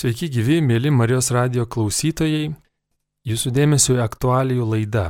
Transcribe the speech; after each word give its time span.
Sveiki 0.00 0.30
gyvi, 0.32 0.62
mėly 0.64 0.88
Marijos 0.96 1.26
radio 1.34 1.66
klausytojai. 1.68 2.46
Jūsų 3.28 3.50
dėmesio 3.52 3.98
į 3.98 4.00
aktualijų 4.00 4.68
laidą. 4.70 5.02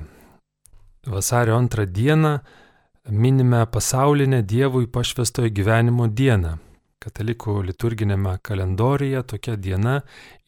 Vasario 1.07 1.55
antrą 1.55 1.85
dieną 1.87 2.33
minime 3.07 3.61
pasaulinę 3.71 4.41
Dievui 4.43 4.89
pašvestojo 4.91 5.53
gyvenimo 5.55 6.09
dieną. 6.11 6.57
Katalikų 6.99 7.55
liturginėme 7.69 8.33
kalendorijoje 8.43 9.23
tokia 9.31 9.55
diena 9.55 10.01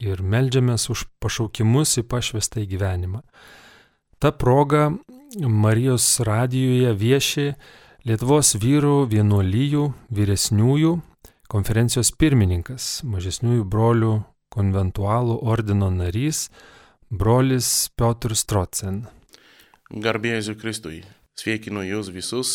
ir 0.02 0.24
melžiamės 0.34 0.88
už 0.90 1.04
pašaukimus 1.22 2.00
į 2.02 2.04
pašvestą 2.10 2.64
į 2.64 2.66
gyvenimą. 2.74 3.22
Ta 4.18 4.34
proga 4.34 4.88
Marijos 5.38 6.18
radijoje 6.18 6.90
vieši 7.04 7.46
Lietuvos 8.10 8.56
vyrų 8.58 9.06
vienuolyjų 9.06 9.86
vyresniųjų 10.10 10.98
konferencijos 11.52 12.10
pirmininkas, 12.18 13.04
mažesniųjų 13.06 13.70
brolių 13.70 14.12
konventualų 14.52 15.38
ordino 15.48 15.90
narys, 15.92 16.46
brolis 17.10 17.90
Piotr 17.96 18.36
Strocen. 18.36 19.06
Garbėjai 19.92 20.54
Kristui, 20.56 21.02
sveikinu 21.36 21.84
jūs 21.84 22.12
visus, 22.12 22.52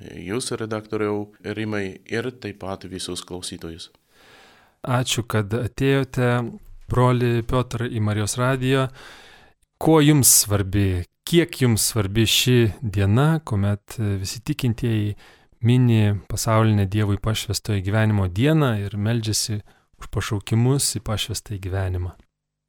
jūs 0.00 0.50
redaktoriau 0.58 1.28
Rimai 1.44 2.00
ir 2.10 2.30
taip 2.42 2.62
pat 2.64 2.86
visus 2.90 3.22
klausytojus. 3.26 3.90
Ačiū, 4.80 5.26
kad 5.28 5.52
atėjote, 5.54 6.30
broli 6.90 7.42
Piotr, 7.46 7.84
į 7.86 8.00
Marijos 8.02 8.38
radiją. 8.40 8.88
Kuo 9.80 10.00
jums 10.00 10.32
svarbi, 10.42 11.04
kiek 11.28 11.60
jums 11.62 11.90
svarbi 11.92 12.24
ši 12.26 12.56
diena, 12.80 13.40
kuomet 13.44 13.98
visi 14.00 14.40
tikintieji 14.44 15.14
mini 15.60 16.16
pasaulinę 16.28 16.86
Dievui 16.86 17.20
pašvestojo 17.20 17.82
gyvenimo 17.84 18.28
dieną 18.28 18.72
ir 18.80 18.96
meldžiasi 18.96 19.60
už 20.00 20.08
pašaukimus 20.12 20.96
į 20.96 21.00
pašvestą 21.04 21.58
gyvenimą. 21.60 22.10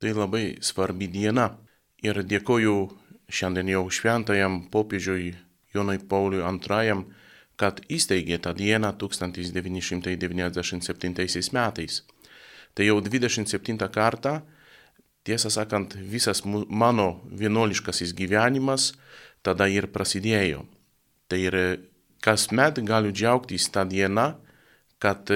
Tai 0.02 0.12
labai 0.18 0.58
svarbi 0.66 1.08
diena 1.08 1.58
ir 2.04 2.24
dėkoju 2.26 2.90
šiandien 3.32 3.68
jau 3.72 3.90
šventajam 3.90 4.70
popiežiui 4.74 5.36
Jonui 5.72 6.00
Pauliui 6.04 6.44
II, 6.44 7.06
kad 7.56 7.80
įsteigė 7.88 8.38
tą 8.44 8.52
dieną 8.58 8.92
1997 9.00 11.54
metais. 11.54 12.04
Tai 12.74 12.86
jau 12.88 13.02
27 13.04 13.90
kartą, 13.92 14.42
tiesą 15.24 15.50
sakant, 15.54 15.96
visas 15.96 16.44
mano 16.46 17.22
vienuoliškasis 17.30 18.14
gyvenimas 18.18 18.94
tada 19.46 19.68
ir 19.70 19.88
prasidėjo. 19.94 20.66
Tai 21.30 21.40
ir 21.40 21.80
kasmet 22.22 22.80
galiu 22.86 23.12
džiaugtis 23.14 23.70
tą 23.72 23.86
dieną, 23.88 24.36
kad 25.00 25.30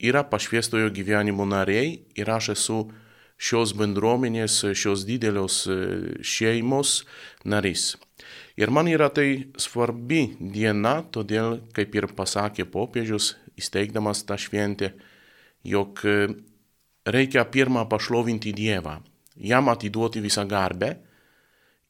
yra 0.00 0.24
pašviestojo 0.28 0.90
gyvenimo 0.94 1.46
nariai 1.46 2.04
ir 2.16 2.30
aš 2.30 2.52
esu 2.54 2.78
šios 3.38 3.74
bendruomenės, 3.76 4.60
šios 4.78 5.04
didelios 5.08 5.64
šeimos 6.22 7.02
narys. 7.44 7.94
Ir 8.56 8.70
man 8.70 8.88
yra 8.88 9.10
tai 9.10 9.50
svarbi 9.58 10.36
diena, 10.38 11.00
todėl, 11.10 11.58
kaip 11.74 11.94
ir 11.98 12.06
pasakė 12.14 12.68
popiežius, 12.70 13.34
įsteigdamas 13.58 14.22
tą 14.26 14.38
šventę, 14.38 14.92
jog 15.66 16.00
reikia 17.04 17.44
pirmą 17.50 17.88
pašlovinti 17.90 18.54
Dievą, 18.54 19.00
jam 19.36 19.68
atiduoti 19.68 20.22
visą 20.22 20.46
garbę 20.48 20.94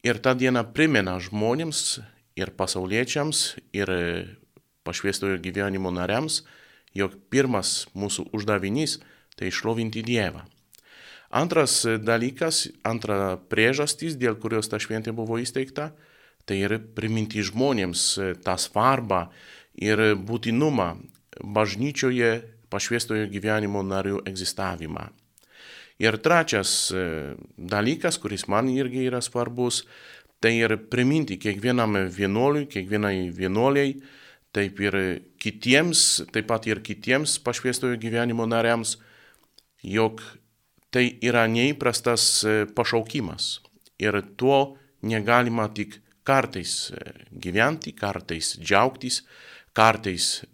ir 0.05 0.19
tą 0.21 0.33
dieną 0.37 0.65
primena 0.73 1.19
žmonėms, 1.21 2.01
ir 2.35 2.51
pasauliečiams, 2.51 3.55
ir 3.73 3.89
pašviestojo 4.85 5.39
gyvenimo 5.41 5.91
nariams, 5.91 6.43
jog 6.95 7.15
pirmas 7.29 7.85
mūsų 7.93 8.29
uždavinys 8.35 8.99
tai 9.35 9.51
išlovinti 9.51 10.03
Dievą. 10.05 10.45
Antras 11.35 11.81
dalykas, 11.99 12.69
antra 12.87 13.35
priežastis, 13.51 14.15
dėl 14.15 14.37
kurios 14.39 14.69
ta 14.71 14.79
šventė 14.79 15.11
buvo 15.11 15.35
įsteigta, 15.41 15.89
tai 16.47 16.61
ir 16.61 16.77
priminti 16.95 17.43
žmonėms 17.43 18.05
tą 18.45 18.55
svarbą 18.61 19.25
ir 19.75 20.15
būtinumą 20.15 20.93
bažnyčioje 21.43 22.31
pašviestojo 22.71 23.27
gyvenimo 23.33 23.83
narių 23.83 24.21
egzistavimą. 24.29 25.09
Ir 25.99 26.17
trečias 26.19 26.91
dalykas, 27.55 28.19
kuris 28.19 28.47
man 28.51 28.69
irgi 28.71 29.05
yra 29.07 29.21
svarbus, 29.23 29.83
tai 30.43 30.57
ir 30.59 30.75
priminti 30.91 31.39
kiekvienam 31.41 31.95
vienuoliui, 32.11 32.67
kiekvienai 32.71 33.31
vienuoliai, 33.35 33.95
taip 34.55 34.79
ir 34.79 34.95
kitiems, 35.41 36.23
taip 36.31 36.47
pat 36.49 36.65
ir 36.69 36.79
kitiems 36.85 37.37
pašviestojo 37.43 37.99
gyvenimo 37.99 38.47
nariams, 38.47 38.95
jog 39.83 40.23
tai 40.95 41.09
yra 41.19 41.43
neįprastas 41.51 42.45
pašaukimas. 42.75 43.59
Ir 43.99 44.21
tuo 44.39 44.77
negalima 45.03 45.67
tik 45.75 45.99
kartais 46.25 46.89
gyventi, 47.31 47.93
kartais 47.95 48.55
džiaugtis, 48.57 49.21
kartais 49.75 50.45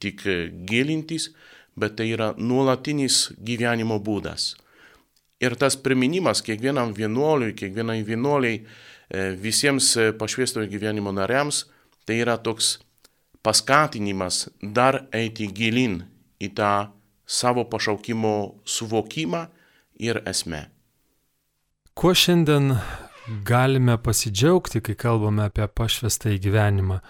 tik 0.00 0.22
gilintis, 0.70 1.32
bet 1.74 1.98
tai 1.98 2.10
yra 2.14 2.30
nuolatinis 2.38 3.28
gyvenimo 3.38 3.98
būdas. 4.02 4.54
Ir 5.40 5.56
tas 5.56 5.76
priminimas 5.80 6.42
kiekvienam 6.44 6.94
vienuoliui, 6.96 7.54
kiekvienai 7.56 8.02
vienuoliai, 8.06 8.62
visiems 9.40 9.94
pašviestojo 10.20 10.68
gyvenimo 10.70 11.12
nariams, 11.16 11.64
tai 12.06 12.20
yra 12.22 12.36
toks 12.38 12.78
paskatinimas 13.42 14.48
dar 14.62 15.04
eiti 15.16 15.48
gilin 15.54 16.02
į 16.40 16.52
tą 16.56 16.72
savo 17.30 17.64
pašaukimo 17.70 18.34
suvokimą 18.64 19.46
ir 20.00 20.22
esmę. 20.26 20.66
Kuo 21.94 22.14
šiandien 22.16 22.74
galime 23.46 23.96
pasidžiaugti, 24.02 24.80
kai 24.80 24.96
kalbame 24.98 25.46
apie 25.46 25.66
pašvestą 25.68 26.34
į 26.34 26.40
gyvenimą? 26.46 27.00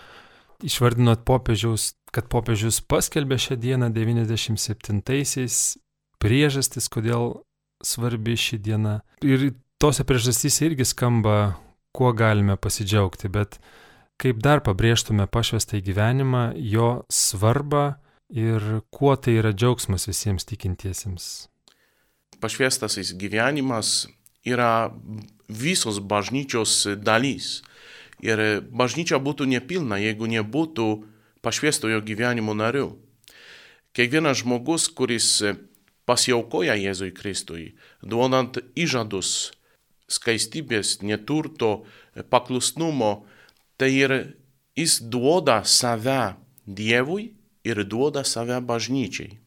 Išvardinot 0.66 1.22
popiežiaus, 1.24 1.94
kad 2.12 2.28
popiežius 2.32 2.82
paskelbė 2.84 3.38
šią 3.40 3.56
dieną 3.62 3.88
97-aisiais 3.96 5.78
priežastis, 6.20 6.90
kodėl 6.92 7.40
svarbi 7.80 8.36
ši 8.36 8.58
diena. 8.60 8.98
Ir 9.24 9.54
tose 9.80 10.04
priežastys 10.04 10.60
irgi 10.66 10.84
skamba 10.84 11.54
kuo 11.96 12.12
galime 12.12 12.58
pasidžiaugti, 12.60 13.30
bet 13.32 13.56
kaip 14.20 14.40
dar 14.44 14.60
pabrėžtume 14.64 15.24
pašvestą 15.32 15.78
į 15.80 15.84
gyvenimą, 15.88 16.44
jo 16.56 17.06
svarbą 17.08 17.94
ir 18.28 18.82
kuo 18.92 19.16
tai 19.16 19.38
yra 19.40 19.54
džiaugsmas 19.56 20.06
visiems 20.10 20.46
tikintiesiems. 20.48 21.48
Pašvestasis 22.40 23.14
gyvenimas 23.20 24.08
yra 24.44 24.92
visos 25.48 26.00
bažnyčios 26.00 26.86
dalys. 27.00 27.60
Ir 28.20 28.60
bažnyčia 28.68 29.16
būtų 29.20 29.48
nepilna, 29.48 29.96
jeigu 30.00 30.28
nebūtų 30.28 30.88
pašviestojo 31.40 32.02
gyvenimo 32.04 32.52
narių. 32.56 32.92
Kiekvienas 33.96 34.42
žmogus, 34.44 34.90
kuris 34.92 35.40
pasiaukoja 36.04 36.76
Jėzui 36.76 37.10
Kristui, 37.16 37.74
duodant 38.04 38.60
įžadus 38.76 39.52
skaistybės, 40.10 41.00
neturto, 41.06 41.86
paklusnumo, 42.30 43.24
tai 43.80 43.90
ir 43.96 44.12
jis 44.76 44.98
duoda 45.12 45.62
save 45.64 46.36
Dievui 46.66 47.30
ir 47.64 47.84
duoda 47.88 48.24
save 48.24 48.60
bažnyčiai. 48.60 49.38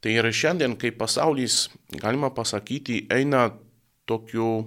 Tai 0.00 0.12
ir 0.16 0.30
šiandien, 0.32 0.78
kai 0.80 0.94
pasaulis, 0.96 1.68
galima 2.00 2.30
pasakyti, 2.32 3.02
eina 3.12 3.50
tokiu, 4.08 4.64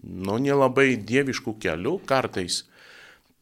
nu, 0.00 0.38
nelabai 0.40 0.96
dieviškų 0.96 1.58
kelių 1.60 1.98
kartais, 2.08 2.62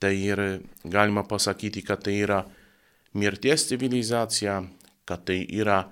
tai 0.02 0.16
ir 0.18 0.42
galima 0.82 1.22
pasakyti, 1.22 1.84
kad 1.86 2.02
tai 2.02 2.16
yra 2.24 2.42
mirties 3.14 3.68
civilizacija, 3.70 4.58
kad 5.06 5.22
tai 5.30 5.44
yra 5.54 5.84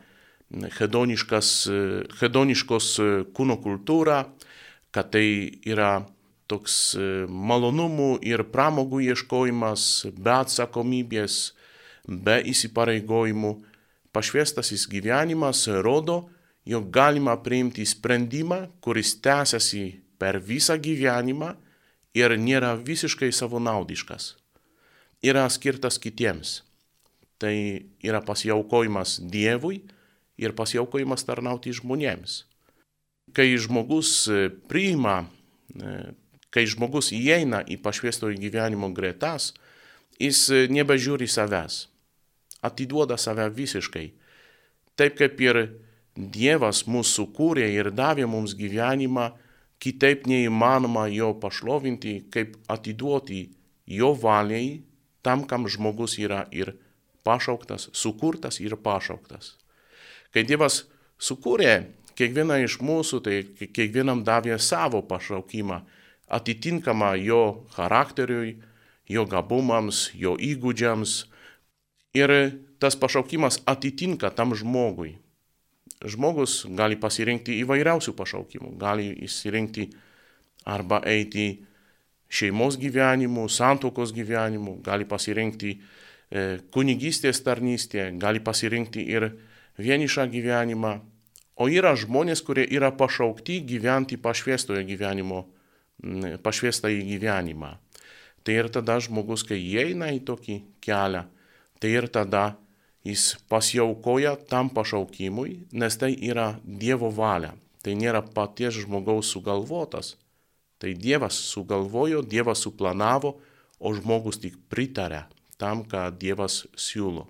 hedoniškos 0.79 2.91
kūno 3.35 3.57
kultūra, 3.63 4.25
kad 4.91 5.11
tai 5.15 5.27
yra 5.67 6.07
toks 6.51 6.97
malonumų 7.29 8.17
ir 8.27 8.45
pramogų 8.53 9.03
ieškojimas, 9.11 10.07
be 10.15 10.33
atsakomybės, 10.37 11.55
be 12.07 12.39
įsipareigojimų. 12.53 13.53
Pašvestasis 14.15 14.87
gyvenimas 14.89 15.67
rodo, 15.85 16.29
jog 16.65 16.89
galima 16.95 17.37
priimti 17.43 17.85
sprendimą, 17.87 18.67
kuris 18.81 19.17
tęsiasi 19.21 19.85
per 20.19 20.41
visą 20.41 20.79
gyvenimą 20.81 21.53
ir 22.17 22.37
nėra 22.41 22.73
visiškai 22.81 23.29
savanaudiškas. 23.35 24.35
Yra 25.27 25.45
skirtas 25.53 26.01
kitiems. 26.01 26.63
Tai 27.37 27.53
yra 28.01 28.23
pasiaukojimas 28.25 29.19
Dievui 29.21 29.83
ir 30.41 30.57
pasiaukojimas 30.57 31.27
tarnauti 31.29 31.75
žmonėms 31.77 32.45
kai 33.37 33.57
žmogus 33.59 34.27
e, 34.29 34.49
priima, 34.69 35.25
e, 35.75 35.97
kai 36.57 36.65
žmogus 36.65 37.13
įeina 37.13 37.61
į 37.69 37.77
pašviestojo 37.85 38.39
gyvenimo 38.41 38.89
gretas, 38.97 39.51
jis 40.17 40.47
e, 40.49 40.63
nebežiūri 40.73 41.29
savęs, 41.29 41.83
atiduoda 42.65 43.19
save 43.21 43.51
visiškai. 43.53 44.07
Taip 44.97 45.19
kaip 45.21 45.43
ir 45.45 45.61
Dievas 46.17 46.87
mūsų 46.89 47.13
sukūrė 47.13 47.67
ir 47.75 47.91
davė 47.93 48.25
mums 48.25 48.55
gyvenimą, 48.57 49.27
kitaip 49.85 50.25
neįmanoma 50.25 51.11
jo 51.13 51.35
pašlovinti, 51.37 52.15
kaip 52.33 52.55
atiduoti 52.73 53.43
jo 53.99 54.15
valiai 54.17 54.79
tam, 55.21 55.45
kam 55.45 55.69
žmogus 55.69 56.17
yra 56.17 56.47
ir 56.57 56.73
pašauktas, 57.27 57.91
sukurtas 57.93 58.63
ir 58.65 58.79
pašauktas. 58.81 59.59
Kai 60.33 60.47
Dievas 60.49 60.87
sukūrė 61.21 61.75
kiekvieną 62.17 62.63
iš 62.65 62.79
mūsų, 62.81 63.21
tai 63.21 63.43
kiekvienam 63.77 64.25
davė 64.25 64.57
savo 64.57 65.03
pašaukimą, 65.05 65.83
atitinkamą 66.27 67.15
jo 67.23 67.67
charakteriui, 67.77 68.57
jo 69.09 69.27
gabumams, 69.27 70.11
jo 70.15 70.35
įgūdžiams. 70.37 71.15
Ir 72.17 72.33
tas 72.83 72.97
pašaukimas 72.97 73.61
atitinka 73.67 74.31
tam 74.35 74.55
žmogui. 74.57 75.17
Žmogus 76.05 76.67
gali 76.77 76.99
pasirinkti 77.01 77.57
įvairiausių 77.63 78.13
pašaukimų, 78.17 78.75
gali 78.81 79.09
įsirinkti 79.25 79.89
arba 80.69 81.01
eiti 81.09 81.65
šeimos 82.29 82.77
gyvenimu, 82.77 83.47
santokos 83.49 84.13
gyvenimu, 84.13 84.81
gali 84.85 85.07
pasirinkti 85.09 85.73
e, 85.73 86.59
kunigystės 86.75 87.41
tarnystę, 87.47 88.11
gali 88.21 88.43
pasirinkti 88.45 89.07
ir 89.09 89.31
vienišą 89.79 90.27
gyvenimą. 90.33 90.99
O 91.57 91.71
yra 91.73 91.95
žmonės, 91.97 92.43
kurie 92.45 92.67
yra 92.69 92.91
pašaukti 92.93 93.63
gyventi 93.65 94.19
pašviestoje 94.21 94.83
gyvenimo, 94.85 95.47
pašviestąjį 96.45 97.03
gyvenimą. 97.13 97.77
Tai 98.47 98.55
ir 98.55 98.69
tada 98.71 98.99
žmogus, 99.03 99.43
kai 99.47 99.59
įeina 99.59 100.13
į 100.15 100.21
tokį 100.29 100.57
kelią, 100.85 101.25
tai 101.83 101.91
ir 101.99 102.07
tada 102.13 102.55
jis 103.07 103.37
pasiaukoja 103.51 104.37
tam 104.51 104.71
pašaukimui, 104.71 105.67
nes 105.73 105.97
tai 105.99 106.13
yra 106.15 106.55
Dievo 106.63 107.11
valia. 107.11 107.55
Tai 107.83 107.95
nėra 107.95 108.23
paties 108.23 108.81
žmogaus 108.83 109.31
sugalvotas. 109.31 110.17
Tai 110.79 110.93
Dievas 110.95 111.39
sugalvojo, 111.53 112.23
Dievas 112.23 112.65
suplanavo, 112.67 113.37
o 113.79 113.93
žmogus 113.95 114.41
tik 114.43 114.59
pritarė 114.71 115.25
tam, 115.59 115.85
ką 115.89 116.11
Dievas 116.19 116.65
siūlo. 116.77 117.27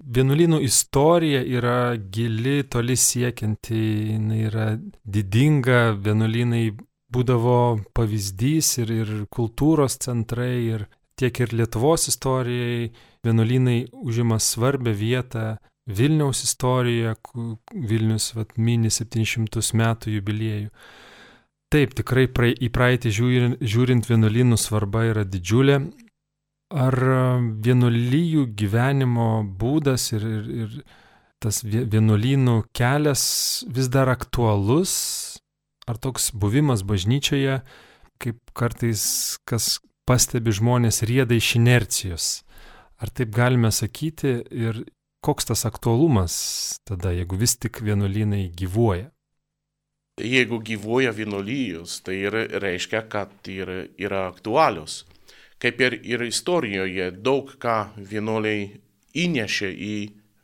Vienuolynų 0.00 0.62
istorija 0.64 1.42
yra 1.44 1.92
gili, 1.96 2.62
toli 2.64 2.96
siekianti, 2.96 3.80
jinai 4.14 4.38
yra 4.48 4.68
didinga, 5.04 5.90
vienuolynai 6.00 6.70
būdavo 7.12 7.80
pavyzdys 7.96 8.78
ir, 8.82 8.92
ir 9.02 9.12
kultūros 9.32 9.98
centrai, 10.02 10.54
ir 10.74 10.86
tiek 11.18 11.40
ir 11.40 11.54
Lietuvos 11.54 12.08
istorijai. 12.12 12.90
Vienuolynai 13.26 13.90
užima 13.92 14.38
svarbę 14.40 14.94
vietą 14.96 15.58
Vilniaus 15.90 16.44
istorijoje, 16.46 17.16
Vilnius 17.74 18.30
vat, 18.36 18.54
mini 18.56 18.88
700 18.88 19.74
metų 19.76 20.14
jubiliejų. 20.14 20.70
Taip, 21.70 21.92
tikrai 21.98 22.24
prae, 22.32 22.54
į 22.56 22.70
praeitį 22.74 23.12
žiūrint, 23.14 23.60
žiūrint 23.60 24.08
vienuolynų 24.08 24.56
svarba 24.58 25.04
yra 25.10 25.26
didžiulė, 25.28 25.82
Ar 26.70 26.94
vienuolyjų 27.66 28.44
gyvenimo 28.54 29.42
būdas 29.58 30.12
ir, 30.14 30.22
ir, 30.22 30.50
ir 30.62 30.74
tas 31.42 31.64
vienuolynų 31.66 32.60
kelias 32.76 33.24
vis 33.66 33.88
dar 33.90 34.06
aktualus, 34.12 34.92
ar 35.90 35.98
toks 35.98 36.30
buvimas 36.32 36.84
bažnyčioje, 36.86 37.60
kaip 38.22 38.38
kartais 38.56 39.02
kas 39.48 39.78
pastebi 40.06 40.54
žmonės 40.54 41.02
rieda 41.08 41.34
iš 41.34 41.56
inercijos. 41.58 42.30
Ar 43.00 43.10
taip 43.10 43.32
galime 43.34 43.72
sakyti 43.72 44.40
ir 44.50 44.84
koks 45.24 45.50
tas 45.50 45.66
aktualumas 45.68 46.34
tada, 46.88 47.12
jeigu 47.16 47.38
vis 47.40 47.56
tik 47.58 47.82
vienuolynai 47.82 48.48
gyvuoja? 48.56 49.10
Jeigu 50.20 50.58
gyvuoja 50.60 51.14
vienuolijos, 51.16 52.02
tai 52.04 52.18
ir 52.26 52.34
reiškia, 52.60 53.06
kad 53.08 53.32
yra, 53.48 53.86
yra 53.96 54.26
aktualios 54.28 55.04
kaip 55.60 55.80
ir, 55.80 55.98
ir 56.04 56.24
istorijoje 56.24 57.10
daug 57.20 57.52
ką 57.60 57.92
vienuoliai 57.96 58.80
įnešė 59.16 59.70
į 59.70 59.94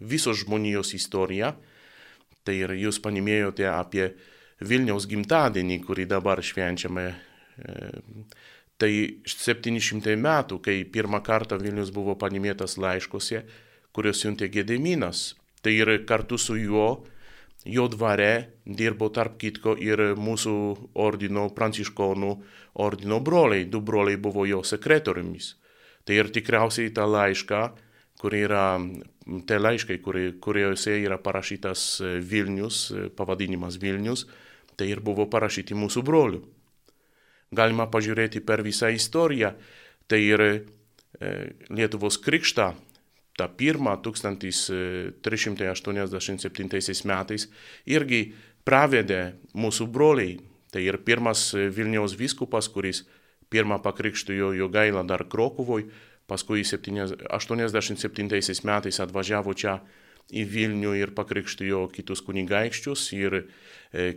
visos 0.04 0.42
žmonijos 0.44 0.92
istoriją. 0.96 1.54
Tai 2.46 2.54
ir 2.54 2.74
jūs 2.78 3.00
paminėjote 3.02 3.66
apie 3.70 4.10
Vilniaus 4.60 5.06
gimtadienį, 5.10 5.80
kurį 5.84 6.06
dabar 6.08 6.40
švenčiame. 6.40 7.06
E, 7.56 7.90
tai 8.80 8.92
700 9.24 10.16
metų, 10.20 10.60
kai 10.64 10.82
pirmą 10.84 11.22
kartą 11.24 11.58
Vilnius 11.60 11.92
buvo 11.92 12.16
paminėtas 12.16 12.76
laiškose, 12.80 13.42
kuriuos 13.92 14.20
siuntė 14.20 14.48
Gedeminas. 14.52 15.34
Tai 15.64 15.72
ir 15.72 15.92
kartu 16.06 16.38
su 16.38 16.56
juo 16.60 17.04
jo 17.66 17.86
dvare 17.90 18.62
dirbo 18.64 19.08
tarp 19.10 19.38
kitko 19.40 19.74
ir 19.82 20.14
mūsų 20.20 20.54
ordino, 21.02 21.48
pranciškonų 21.50 22.32
ordino 22.84 23.20
broliai, 23.20 23.64
du 23.64 23.80
broliai 23.80 24.20
buvo 24.20 24.46
jo 24.46 24.62
sekretoriumis. 24.62 25.54
Tai 26.06 26.20
ir 26.20 26.30
tikriausiai 26.30 26.92
tą 26.94 27.08
laišką, 27.10 27.62
kur 28.20 28.34
yra, 28.34 28.80
tie 29.48 29.58
laiškai, 29.60 29.98
kuriuose 30.40 31.02
yra 31.02 31.18
parašytas 31.20 32.00
Vilnius, 32.24 32.92
pavadinimas 33.16 33.76
Vilnius, 33.82 34.26
tai 34.76 34.86
ir 34.92 35.00
buvo 35.04 35.26
parašyti 35.32 35.74
mūsų 35.76 36.02
brolių. 36.06 36.40
Galima 37.56 37.86
pažiūrėti 37.88 38.40
per 38.44 38.62
visą 38.66 38.88
istoriją, 38.94 39.50
tai 40.08 40.20
ir 40.24 40.40
Lietuvos 41.72 42.18
krikštą 42.20 42.74
tą 43.36 43.48
pirmą 43.56 43.96
1387 44.04 47.04
metais 47.08 47.48
irgi 47.86 48.34
pravedė 48.64 49.32
mūsų 49.54 49.86
broliai. 49.92 50.40
Tai 50.72 50.82
ir 50.82 50.96
pirmas 51.06 51.54
Vilniaus 51.54 52.16
vyskupas, 52.18 52.68
kuris 52.68 53.04
pirmą 53.48 53.78
pakrikštijo 53.80 54.52
jo 54.58 54.68
gailą 54.68 55.06
dar 55.06 55.24
Krokuvoj, 55.30 55.84
paskui 56.26 56.64
87 56.66 58.66
metais 58.66 59.00
atvažiavo 59.00 59.54
čia 59.54 59.78
į 60.26 60.42
Vilnių 60.50 60.96
ir 60.98 61.12
pakrikštijo 61.14 61.84
kitus 61.94 62.24
kunigaikščius 62.26 63.02
ir 63.14 63.36
e, 63.38 63.44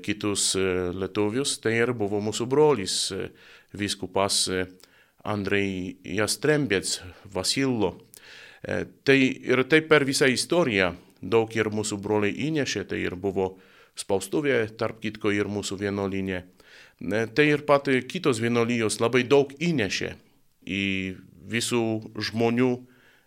kitus 0.02 0.56
e, 0.58 0.64
lietuvius. 0.98 1.60
Tai 1.62 1.76
ir 1.76 1.94
buvo 1.94 2.18
mūsų 2.26 2.48
brolis 2.50 2.96
e, 3.14 3.28
vyskupas 3.78 4.48
e, 4.50 4.64
Andrei 5.30 5.98
Jastrembėts 6.04 7.00
Vasillo. 7.34 7.94
E, 8.64 8.86
tai 9.06 9.20
ir 9.22 9.64
taip 9.70 9.90
per 9.92 10.06
visą 10.08 10.30
istoriją 10.32 10.94
daug 11.22 11.52
ir 11.56 11.70
mūsų 11.70 12.00
broliai 12.02 12.48
įnešė, 12.48 12.86
tai 12.90 13.04
ir 13.04 13.16
buvo 13.20 13.52
spaustuvė, 14.00 14.64
tarp 14.80 15.02
kitko 15.04 15.34
ir 15.36 15.52
mūsų 15.52 15.78
vienolinė. 15.84 16.42
E, 16.42 17.26
tai 17.28 17.50
ir 17.52 17.66
pat 17.68 17.92
kitos 18.10 18.42
vienolijos 18.42 19.00
labai 19.04 19.26
daug 19.28 19.54
įnešė 19.60 20.16
į 20.66 20.84
visų 21.50 21.84
žmonių 22.30 22.72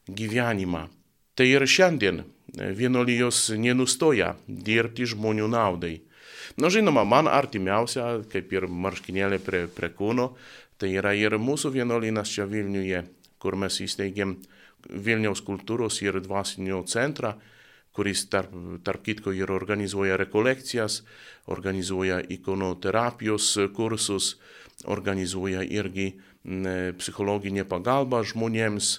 gyvenimą. 0.08 0.86
Tai 1.34 1.46
ir 1.48 1.64
šiandien 1.66 2.22
vienolijos 2.52 3.50
nenustoja 3.56 4.34
dirbti 4.46 5.06
žmonių 5.08 5.48
naudai. 5.52 6.00
Na 6.60 6.68
žinoma, 6.68 7.04
man 7.08 7.30
artimiausia, 7.30 8.20
kaip 8.28 8.52
ir 8.52 8.66
marškinėlė 8.68 9.38
prie, 9.40 9.62
prie 9.72 9.88
kūno, 9.96 10.32
tai 10.76 10.92
yra 10.98 11.14
ir 11.16 11.38
mūsų 11.40 11.72
vienuolynas 11.72 12.32
čia 12.34 12.44
Vilniuje, 12.50 13.04
kur 13.40 13.56
mes 13.56 13.78
įsteigėm 13.80 14.36
Vilniaus 14.90 15.40
kultūros 15.46 16.00
ir 16.02 16.18
dvasinio 16.20 16.82
centrą, 16.90 17.36
kuris 17.96 18.26
tarp, 18.32 18.52
tarp 18.84 19.04
kitko 19.06 19.32
ir 19.36 19.52
organizuoja 19.52 20.18
rekolekcijas, 20.20 21.02
organizuoja 21.52 22.20
ikonoterapijos 22.36 23.54
kursus, 23.76 24.34
organizuoja 24.84 25.62
irgi 25.62 26.12
psichologinę 26.98 27.64
pagalbą 27.68 28.22
žmonėms. 28.26 28.94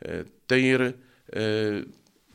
E, 0.00 0.24
tai 0.48 0.60
ir 0.64 0.86
e, 0.86 0.94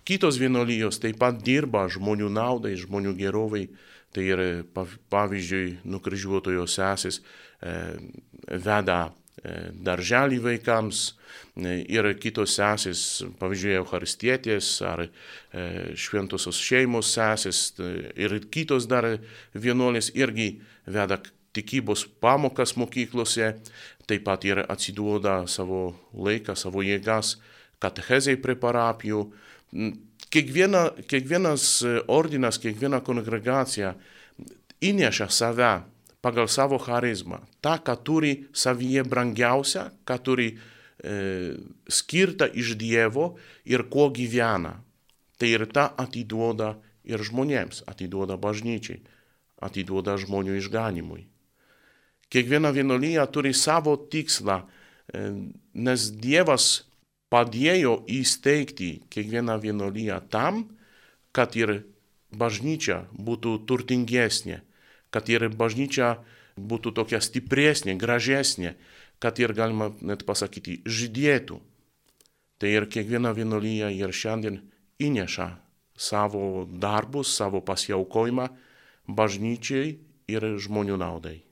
kitos 0.06 0.38
vienolyjos 0.42 1.02
taip 1.02 1.20
pat 1.22 1.42
dirba 1.42 1.88
žmonių 1.90 2.30
naudai, 2.30 2.76
žmonių 2.80 3.16
gerovai. 3.20 3.68
Tai 4.12 4.24
ir 4.28 4.42
pavyzdžiui, 4.74 5.80
nukryžiuotojo 5.88 6.66
sesės 6.68 7.22
e, 7.64 7.76
veda 8.52 9.06
E, 9.42 9.72
darželį 9.74 10.38
vaikams 10.44 10.98
e, 11.56 11.80
ir 11.90 12.06
kitos 12.22 12.54
sesės, 12.60 13.00
pavyzdžiui, 13.40 13.78
Eucharistietės 13.80 14.68
ar 14.86 15.06
e, 15.08 15.08
šventosios 15.98 16.60
šeimos 16.62 17.10
sesės 17.16 17.62
ir 17.82 18.36
kitos 18.54 18.86
dar 18.92 19.08
vienuolės 19.56 20.12
irgi 20.14 20.60
veda 20.86 21.18
tikybos 21.58 22.06
pamokas 22.22 22.76
mokyklose, 22.78 23.56
taip 24.08 24.26
pat 24.26 24.46
ir 24.48 24.64
atsiduoda 24.66 25.44
savo 25.48 25.92
laiką, 26.14 26.56
savo 26.58 26.84
jėgas 26.86 27.38
katechezai 27.82 28.38
prie 28.42 28.56
parapijų. 28.60 29.26
Kiekviena, 30.32 30.90
kiekvienas 31.10 31.68
ordinas, 32.12 32.60
kiekviena 32.62 33.02
kongregacija 33.04 33.96
įneša 34.82 35.28
save 35.32 35.72
pagal 36.22 36.48
savo 36.48 36.78
charizmą, 36.82 37.42
tą, 37.62 37.80
ką 37.82 37.96
turi 38.06 38.34
savyje 38.54 39.04
brangiausia, 39.10 39.90
ką 40.06 40.18
turi 40.22 40.52
e, 40.54 41.58
skirta 41.90 42.46
iš 42.46 42.76
Dievo 42.78 43.36
ir 43.66 43.88
kuo 43.90 44.10
gyvena. 44.14 44.78
Tai 45.42 45.50
ir 45.50 45.66
tą 45.74 45.88
atiduoda 45.98 46.76
ir 47.10 47.24
žmonėms, 47.26 47.82
atiduoda 47.90 48.38
bažnyčiai, 48.38 49.02
atiduoda 49.66 50.14
žmonių 50.22 50.60
išganimui. 50.62 51.26
Kiekviena 52.32 52.72
vienolyja 52.72 53.26
turi 53.28 53.52
savo 53.54 53.98
tikslą, 53.98 54.62
e, 54.62 55.24
nes 55.74 56.08
Dievas 56.16 56.86
padėjo 57.32 58.02
įsteigti 58.12 59.02
kiekvieną 59.12 59.58
vienolyją 59.64 60.20
tam, 60.32 60.66
kad 61.36 61.56
ir 61.60 61.82
bažnyčia 62.32 63.06
būtų 63.12 63.58
turtingesnė, 63.68 64.62
kad 65.12 65.28
ir 65.32 65.48
bažnyčia 65.50 66.18
būtų 66.56 66.96
tokia 66.96 67.20
stipresnė, 67.24 67.96
gražesnė, 68.00 68.76
kad 69.20 69.40
ir 69.40 69.54
galima 69.56 69.92
net 70.02 70.26
pasakyti, 70.28 70.82
žydėtų. 70.86 71.60
Tai 72.60 72.70
ir 72.70 72.88
kiekviena 72.88 73.32
vienolyja 73.34 73.90
ir 73.92 74.12
šiandien 74.14 74.62
įneša 75.02 75.52
savo 75.98 76.66
darbus, 76.66 77.36
savo 77.36 77.62
pasiaukojimą 77.66 78.50
bažnyčiai 79.08 79.96
ir 80.32 80.52
žmonių 80.62 81.00
naudai. 81.02 81.51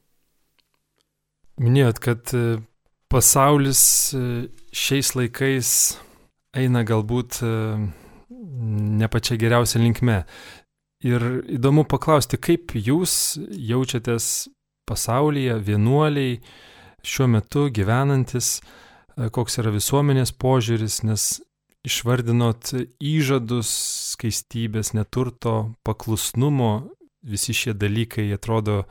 Minėjot, 1.59 1.97
kad 1.99 2.31
e, 2.31 2.59
pasaulis 3.11 3.81
e, 4.15 4.21
šiais 4.71 5.11
laikais 5.17 5.71
eina 6.55 6.85
galbūt 6.87 7.41
e, 7.43 7.49
ne 8.99 9.09
pačia 9.11 9.35
geriausia 9.39 9.81
linkme. 9.83 10.21
Ir 11.03 11.25
įdomu 11.57 11.83
paklausti, 11.87 12.39
kaip 12.39 12.75
jūs 12.79 13.35
jaučiatės 13.51 14.47
pasaulyje, 14.87 15.57
vienuoliai, 15.67 16.39
šiuo 17.03 17.27
metu 17.35 17.67
gyvenantis, 17.71 18.57
koks 19.35 19.59
yra 19.61 19.71
visuomenės 19.75 20.33
požiūris, 20.39 21.01
nes 21.07 21.27
išvardinot 21.87 22.73
įžadus, 22.99 23.69
skaistybės, 24.15 24.91
neturto, 24.95 25.73
paklusnumo, 25.87 26.89
visi 27.23 27.55
šie 27.55 27.75
dalykai 27.75 28.27
atrodo 28.35 28.83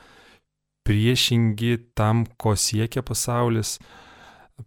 priešingi 0.88 1.76
tam, 1.98 2.24
ko 2.40 2.56
siekia 2.56 3.04
pasaulis. 3.04 3.76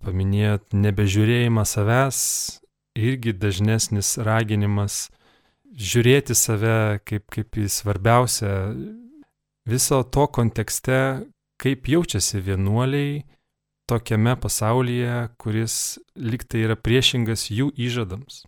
Paminėjot 0.05 0.71
nebežiūrėjimą 0.71 1.65
savęs, 1.67 2.19
irgi 2.95 3.33
dažnesnis 3.35 4.15
raginimas 4.23 5.09
žiūrėti 5.71 6.35
save 6.35 7.01
kaip, 7.07 7.25
kaip 7.31 7.57
į 7.59 7.67
svarbiausią 7.71 8.53
viso 9.67 10.01
to 10.03 10.27
kontekste, 10.27 11.01
kaip 11.61 11.87
jaučiasi 11.87 12.41
vienuoliai 12.45 13.21
tokiame 13.89 14.37
pasaulyje, 14.39 15.27
kuris 15.41 15.99
liktai 16.15 16.65
yra 16.67 16.77
priešingas 16.79 17.49
jų 17.51 17.71
įžadams. 17.75 18.45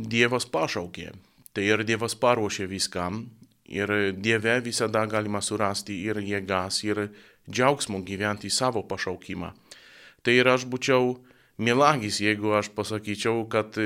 Dievas 0.00 0.46
pašaukė, 0.48 1.10
tai 1.52 1.66
ir 1.68 1.82
Dievas 1.84 2.14
paruošė 2.16 2.68
viskam, 2.70 3.24
ir 3.70 4.12
Dieve 4.18 4.58
visada 4.64 5.04
galima 5.06 5.40
surasti 5.40 5.96
ir 6.04 6.20
jėgas, 6.22 6.82
ir 6.84 7.06
džiaugsmo 7.50 8.02
gyventi 8.06 8.50
savo 8.50 8.82
pašaukimą. 8.86 9.52
Tai 10.22 10.34
ir 10.36 10.48
aš 10.50 10.66
būčiau 10.68 11.14
melagis, 11.58 12.20
jeigu 12.20 12.52
aš 12.58 12.72
pasakyčiau, 12.76 13.46
kad 13.48 13.78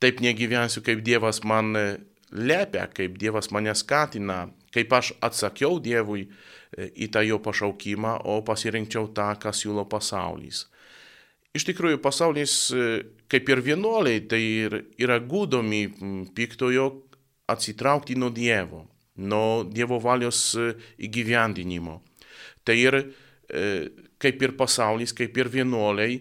taip 0.00 0.20
negyvensiu, 0.24 0.82
kaip 0.84 1.04
Dievas 1.04 1.42
man 1.44 1.76
e, 1.76 1.84
lepia, 2.32 2.88
kaip 2.92 3.18
Dievas 3.20 3.50
mane 3.52 3.74
skatina, 3.76 4.46
kaip 4.74 4.92
aš 4.96 5.12
atsakiau 5.20 5.78
Dievui 5.82 6.24
e, 6.24 6.88
į 7.04 7.10
tą 7.12 7.22
jo 7.26 7.40
pašaukimą, 7.44 8.20
o 8.24 8.40
pasirinkčiau 8.46 9.10
tą, 9.16 9.32
ką 9.42 9.52
siūlo 9.54 9.84
pasaulis. 9.90 10.64
Iš 11.56 11.66
tikrųjų, 11.68 12.00
pasaulis, 12.02 12.54
e, 12.72 13.02
kaip 13.30 13.52
ir 13.52 13.62
vienuoliai, 13.66 14.24
tai 14.30 14.42
yra 14.98 15.20
gūdomi 15.20 15.82
piktojo 16.36 16.88
atsitraukti 17.50 18.16
nuo 18.16 18.30
Dievo, 18.32 18.86
nuo 19.20 19.64
Dievo 19.68 20.00
valios 20.02 20.56
įgyvendinimo. 20.98 22.00
Tai 22.64 22.76
ir 22.76 22.96
kaip 24.20 24.42
ir 24.42 24.54
pasaulis, 24.56 25.14
kaip 25.16 25.36
ir 25.38 25.50
vienuoliai, 25.52 26.20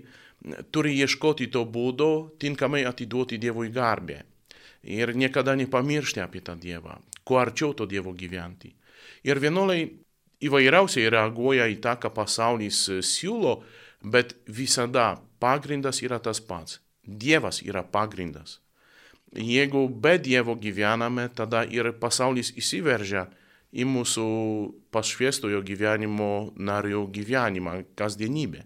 turi 0.71 0.95
ieškoti 1.03 1.49
to 1.51 1.65
būdo 1.67 2.35
tinkamai 2.39 2.85
atiduoti 2.87 3.39
Dievui 3.41 3.71
garbę. 3.75 4.21
Ir 4.83 5.11
niekada 5.15 5.55
nepamiršti 5.59 6.23
apie 6.23 6.41
tą 6.41 6.55
Dievą, 6.59 6.95
kuo 7.27 7.39
arčiau 7.41 7.73
to 7.75 7.85
Dievo 7.85 8.13
gyventi. 8.15 8.71
Ir 9.27 9.41
vienuoliai 9.43 9.89
įvairiausiai 10.47 11.11
reaguoja 11.11 11.67
į 11.67 11.79
tą, 11.83 11.97
ką 11.99 12.13
pasaulis 12.15 12.85
siūlo, 13.03 13.59
bet 13.99 14.37
visada 14.47 15.17
pagrindas 15.43 15.99
yra 16.05 16.21
tas 16.23 16.39
pats. 16.39 16.79
Dievas 17.03 17.59
yra 17.65 17.83
pagrindas. 17.83 18.59
Jeigu 19.35 19.87
be 19.89 20.17
Dievo 20.17 20.55
gyvename, 20.57 21.27
tada 21.29 21.61
ir 21.69 21.91
pasaulis 22.01 22.49
įsiveržia 22.57 23.27
į 23.69 23.85
mūsų 23.85 24.25
pašviestojo 24.89 25.61
gyvenimo 25.61 26.49
nario 26.57 27.03
gyvenimą, 27.13 27.83
kasdienybę. 27.99 28.63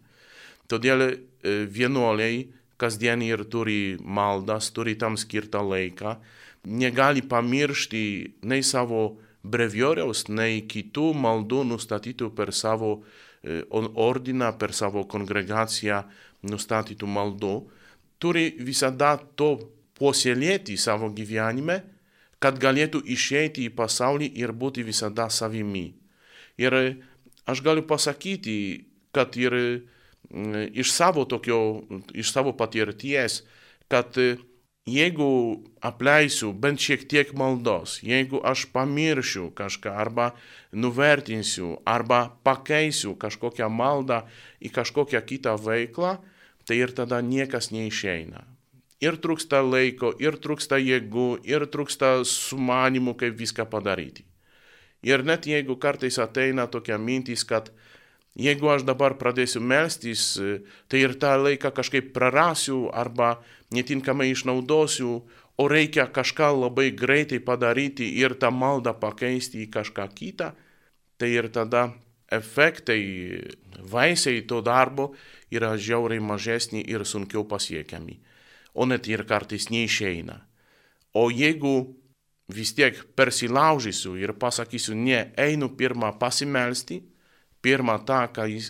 Todėl 0.71 1.09
vienuoliai 1.43 2.45
kasdien 2.79 3.21
ir 3.25 3.43
turi 3.51 3.97
maldas, 3.99 4.71
turi 4.71 4.95
tam 4.95 5.17
skirtą 5.19 5.61
laiką, 5.67 6.15
negali 6.63 7.21
pamiršti 7.21 8.05
nei 8.47 8.63
savo 8.63 9.17
brevioriaus, 9.43 10.29
nei 10.31 10.63
kitų 10.63 11.11
maldų 11.19 11.65
nustatytų 11.73 12.31
per 12.31 12.53
savo 12.55 13.01
ordiną, 13.43 14.53
per 14.55 14.71
savo 14.71 15.03
kongregaciją 15.11 16.05
nustatytų 16.47 17.07
maldų, 17.07 17.55
turi 18.23 18.53
visada 18.63 19.17
to 19.35 19.57
puoselėti 19.97 20.77
savo 20.77 21.09
gyvenime, 21.13 21.81
kad 22.43 22.59
galėtų 22.59 23.03
išeiti 23.07 23.67
į 23.69 23.75
pasaulį 23.77 24.27
ir 24.41 24.51
būti 24.51 24.83
visada 24.83 25.29
savimi. 25.31 25.93
Ir 26.59 26.75
aš 27.47 27.61
galiu 27.63 27.85
pasakyti, 27.87 28.57
kad 29.15 29.37
ir 29.39 29.55
iš 30.73 30.91
savo 30.91 31.25
tokio, 31.29 31.83
iš 32.13 32.33
savo 32.33 32.53
patirties, 32.57 33.43
kad 33.87 34.17
jeigu 34.85 35.63
apleisiu 35.81 36.51
bent 36.53 36.81
šiek 36.83 37.05
tiek 37.07 37.33
maldos, 37.37 38.01
jeigu 38.03 38.41
aš 38.43 38.65
pamiršiu 38.73 39.51
kažką 39.55 39.93
arba 39.95 40.31
nuvertinsiu 40.71 41.77
arba 41.85 42.33
pakeisiu 42.43 43.15
kažkokią 43.15 43.69
maldą 43.69 44.23
į 44.59 44.73
kažkokią 44.75 45.23
kitą 45.23 45.55
veiklą, 45.55 46.17
tai 46.67 46.79
ir 46.83 46.91
tada 46.95 47.21
niekas 47.21 47.71
neišeina. 47.71 48.52
Ir 49.03 49.17
trūksta 49.19 49.59
laiko, 49.65 50.13
ir 50.21 50.37
trūksta 50.39 50.79
jėgų, 50.79 51.43
ir 51.49 51.67
trūksta 51.73 52.15
sumanimų, 52.27 53.17
kaip 53.19 53.35
viską 53.39 53.67
padaryti. 53.69 54.23
Ir 55.03 55.25
net 55.27 55.49
jeigu 55.49 55.75
kartais 55.75 56.15
ateina 56.23 56.69
tokia 56.71 56.95
mintis, 56.97 57.43
kad 57.43 57.73
Jeigu 58.33 58.71
aš 58.73 58.81
dabar 58.81 59.13
pradėsiu 59.13 59.59
melstis, 59.61 60.39
tai 60.89 61.03
ir 61.05 61.13
tą 61.21 61.35
laiką 61.37 61.69
kažkaip 61.69 62.09
prarasiu 62.15 62.87
arba 62.89 63.43
netinkamai 63.69 64.31
išnaudosiu, 64.33 65.19
o 65.57 65.67
reikia 65.69 66.07
kažką 66.09 66.49
labai 66.63 66.89
greitai 66.97 67.37
padaryti 67.37 68.07
ir 68.17 68.33
tą 68.41 68.49
maldą 68.49 68.95
pakeisti 68.97 69.61
į 69.61 69.69
kažką 69.75 70.07
kitą, 70.17 70.49
tai 71.21 71.29
ir 71.29 71.51
tada 71.53 71.91
efektai, 72.33 73.03
vaisiai 73.77 74.41
to 74.49 74.63
darbo 74.65 75.11
yra 75.53 75.75
žiauriai 75.77 76.23
mažesni 76.23 76.81
ir 76.81 77.05
sunkiau 77.05 77.45
pasiekiami, 77.45 78.17
o 78.73 78.85
net 78.89 79.07
ir 79.07 79.25
kartais 79.29 79.69
neišeina. 79.69 80.39
O 81.13 81.29
jeigu 81.29 81.93
vis 82.53 82.73
tiek 82.73 82.97
persilaužysiu 83.15 84.15
ir 84.17 84.33
pasakysiu, 84.33 84.95
ne, 84.95 85.31
einu 85.37 85.69
pirmą 85.77 86.13
pasimelsti, 86.19 87.01
pirmą 87.61 87.99
tą, 88.05 88.25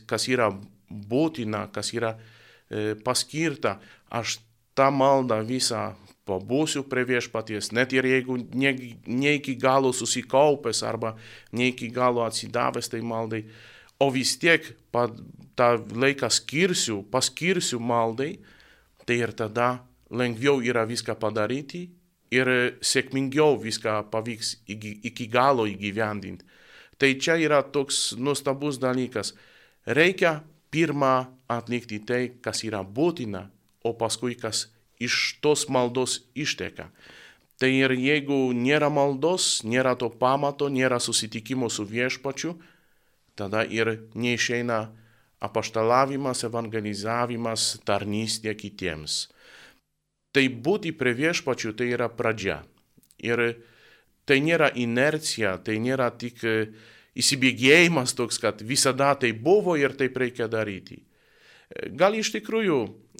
kas 0.08 0.28
yra 0.30 0.52
būtina, 0.90 1.68
kas 1.74 1.94
yra 1.96 2.14
e, 2.14 2.94
paskirta, 3.04 3.80
aš 4.14 4.38
tą 4.78 4.90
maldą 4.94 5.40
visą 5.46 5.94
pabūsiu 6.28 6.86
prie 6.88 7.04
viešpaties, 7.08 7.72
net 7.76 7.94
ir 7.96 8.06
jeigu 8.08 8.38
ne, 8.56 8.72
ne 9.08 9.36
iki 9.40 9.56
galo 9.60 9.92
susikaupęs 9.96 10.84
arba 10.88 11.16
ne 11.52 11.72
iki 11.74 11.90
galo 11.92 12.24
atsidavęs 12.24 12.92
tai 12.92 13.02
maldai, 13.04 13.44
o 14.00 14.10
vis 14.12 14.38
tiek 14.40 14.70
pa, 14.92 15.10
tą 15.58 15.76
laiką 15.92 16.30
skirsiu, 16.32 17.02
paskirsiu 17.12 17.82
maldai, 17.84 18.38
tai 19.06 19.20
ir 19.20 19.34
tada 19.36 19.84
lengviau 20.14 20.62
yra 20.62 20.86
viską 20.90 21.16
padaryti 21.20 21.88
ir 22.34 22.50
sėkmingiau 22.82 23.58
viską 23.62 24.04
pavyks 24.14 24.56
iki, 24.70 24.98
iki 25.10 25.28
galo 25.30 25.66
įgyvendinti. 25.70 26.46
Tai 26.98 27.10
čia 27.20 27.36
yra 27.42 27.64
toks 27.66 28.14
nuostabus 28.18 28.80
dalykas. 28.82 29.34
Reikia 29.86 30.44
pirmą 30.72 31.28
atlikti 31.52 32.00
tai, 32.06 32.22
kas 32.42 32.64
yra 32.64 32.84
būtina, 32.86 33.50
o 33.84 33.94
paskui 33.98 34.38
kas 34.40 34.68
iš 35.04 35.40
tos 35.44 35.68
maldos 35.70 36.22
išteka. 36.36 36.88
Tai 37.60 37.70
ir 37.70 37.94
jeigu 37.98 38.54
nėra 38.56 38.90
maldos, 38.90 39.62
nėra 39.68 39.94
to 40.00 40.10
pamato, 40.10 40.70
nėra 40.70 41.00
susitikimo 41.04 41.70
su 41.70 41.86
viešpačiu, 41.86 42.56
tada 43.36 43.64
ir 43.66 44.10
neišeina 44.16 44.80
apaštalavimas, 45.44 46.46
evangelizavimas, 46.48 47.68
tarnystė 47.86 48.56
kitiems. 48.58 49.28
Tai 50.34 50.44
būti 50.66 50.94
prie 50.98 51.14
viešpačių 51.14 51.76
tai 51.78 51.92
yra 51.94 52.10
pradžia. 52.10 52.64
Ir 53.22 53.44
tai 54.26 54.40
nėra 54.44 54.72
inercija, 54.80 55.58
tai 55.64 55.78
nėra 55.84 56.10
tik 56.18 56.44
e, 56.48 56.56
įsibėgėjimas 57.20 58.16
toks, 58.18 58.40
kad 58.42 58.64
visada 58.66 59.14
tai 59.20 59.34
buvo 59.36 59.76
ir 59.80 59.96
taip 60.00 60.18
reikia 60.18 60.48
daryti. 60.52 61.04
E, 61.70 61.92
gal 61.94 62.16
iš 62.18 62.34
tikrųjų 62.38 62.80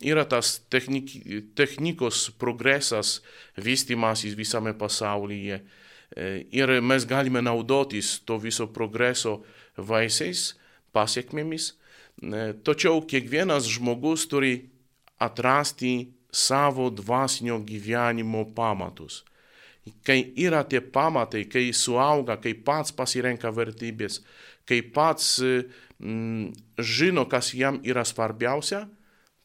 yra 0.10 0.26
tas 0.30 0.58
technik, 0.74 1.12
technikos 1.60 2.26
progresas, 2.40 3.20
vystimasis 3.60 4.34
visame 4.40 4.74
pasaulyje 4.74 5.62
e, 5.62 6.28
ir 6.50 6.78
mes 6.82 7.06
galime 7.06 7.44
naudotis 7.46 8.18
to 8.26 8.40
viso 8.42 8.68
progreso 8.74 9.42
vaisiais, 9.78 10.54
pasiekmėmis, 10.94 11.72
tačiau 12.62 13.00
kiekvienas 13.10 13.66
žmogus 13.74 14.28
turi 14.30 14.52
atrasti 15.18 16.14
savo 16.34 16.90
dvasinio 16.90 17.60
gyvenimo 17.62 18.46
pamatus. 18.56 19.22
Kai 20.04 20.32
yra 20.40 20.64
tie 20.64 20.80
pamatai, 20.82 21.44
kai 21.52 21.70
suauga, 21.76 22.38
kai 22.42 22.56
pats 22.56 22.94
pasirenka 22.96 23.52
vertybės, 23.52 24.22
kai 24.66 24.80
pats 24.82 25.38
mm, 25.44 26.54
žino, 26.80 27.28
kas 27.30 27.52
jam 27.54 27.82
yra 27.84 28.06
svarbiausia, 28.08 28.86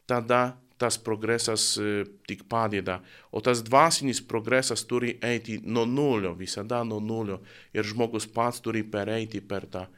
tada 0.09 0.57
tas 0.79 0.95
progresas 0.99 1.75
e, 1.77 2.05
tik 2.27 2.45
padeda. 2.49 3.01
O 3.35 3.43
tas 3.43 3.65
dvasinis 3.67 4.21
progresas 4.23 4.85
turi 4.87 5.17
eiti 5.23 5.59
nuo 5.65 5.85
nulio, 5.87 6.33
visada 6.39 6.85
nuo 6.87 7.01
nulio. 7.03 7.41
Ir 7.75 7.85
žmogus 7.85 8.29
pats 8.31 8.63
turi 8.63 8.85
pereiti 8.87 9.43
per 9.43 9.67
tą 9.67 9.89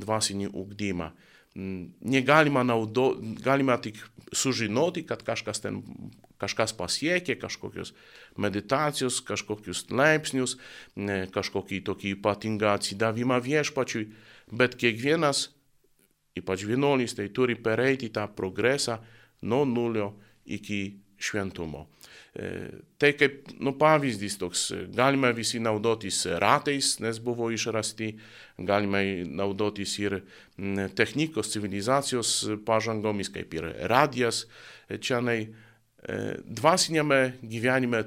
dvasinį 0.00 0.48
ugdymą. 0.48 1.10
Mm, 1.54 1.84
negalima 2.16 2.64
naudo, 2.64 3.12
galima 3.44 3.76
tik 3.84 4.00
sužinoti, 4.32 5.04
kad 5.04 5.22
kažkas 5.26 5.60
ten, 5.60 5.82
kažkas 6.40 6.74
pasiekė, 6.76 7.36
kažkokios 7.40 7.92
meditacijos, 8.40 9.20
kažkokius 9.26 9.86
laipsnius, 9.92 10.56
kažkokį 11.34 11.82
tokį 11.88 12.14
ypatingą 12.16 12.74
atsidavimą 12.74 13.40
viešpačiui, 13.44 14.08
bet 14.56 14.78
kiekvienas, 14.80 15.48
ypač 16.38 16.64
vienuolis, 16.68 17.14
tai 17.18 17.28
turi 17.34 17.58
pereiti 17.58 18.10
tą 18.14 18.26
progresą 18.36 19.00
nuo 19.42 19.64
nulio 19.68 20.14
iki 20.46 20.80
šventumo. 21.20 21.86
E, 22.34 22.48
tai 22.98 23.12
kaip 23.18 23.50
nu, 23.60 23.74
pavyzdys 23.78 24.38
toks, 24.40 24.60
galime 24.96 25.32
visi 25.36 25.60
naudotis 25.60 26.22
ratais, 26.40 26.94
nes 27.02 27.18
buvo 27.22 27.50
išrasti, 27.52 28.12
galime 28.58 29.02
naudotis 29.28 29.96
ir 30.00 30.20
technikos, 30.96 31.50
civilizacijos 31.52 32.32
pažangomis, 32.66 33.32
kaip 33.34 33.58
ir 33.58 33.68
radijas. 33.90 34.46
Čianai 34.90 35.40
e, 35.42 35.50
dvasinėme 36.60 37.20
gyvenime 37.42 38.04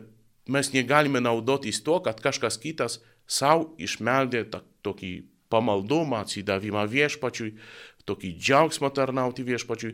mes 0.49 0.71
negalime 0.73 1.21
naudotis 1.23 1.83
to, 1.85 1.99
kad 2.03 2.19
kažkas 2.23 2.57
kitas 2.59 2.99
savo 3.29 3.73
išmeldė 3.77 4.47
tokį 4.83 5.11
pamaldumą, 5.53 6.23
atsidavimą 6.25 6.87
viešpačiui, 6.89 7.53
tokį 8.09 8.33
džiaugsmą 8.39 8.89
tarnauti 8.95 9.45
viešpačiui. 9.45 9.93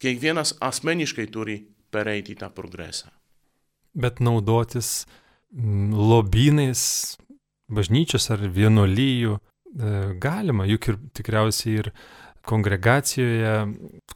Kiekvienas 0.00 0.54
asmeniškai 0.64 1.26
turi 1.32 1.56
pereiti 1.90 2.36
tą 2.38 2.52
progresą 2.54 3.10
bet 3.94 4.20
naudotis 4.20 5.06
lobynais 5.50 6.82
bažnyčios 7.70 8.30
ar 8.34 8.42
vienuolyjų 8.54 9.36
e, 9.36 9.40
galima, 10.22 10.66
juk 10.66 10.90
ir 10.90 10.98
tikriausiai 11.16 11.80
ir 11.82 11.90
kongregacijoje, 12.46 13.54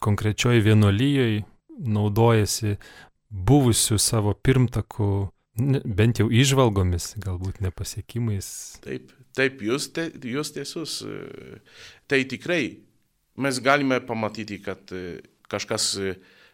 konkrečioje 0.03 0.63
vienuolyjoje 0.65 1.43
naudojasi 1.75 2.77
buvusių 3.35 3.99
savo 3.99 4.35
pirmtakų, 4.35 5.11
bent 5.85 6.21
jau 6.23 6.29
išvalgomis, 6.31 7.15
galbūt 7.23 7.61
nepasiekimais. 7.65 8.49
Taip, 8.85 9.13
taip, 9.37 9.63
jūs, 9.63 9.91
te, 9.95 10.09
jūs 10.35 10.55
tiesus. 10.55 11.01
Tai 12.11 12.21
tikrai 12.31 12.63
mes 13.43 13.61
galime 13.63 13.99
pamatyti, 14.07 14.61
kad 14.63 14.95
e, 14.95 15.19
kažkas 15.51 15.91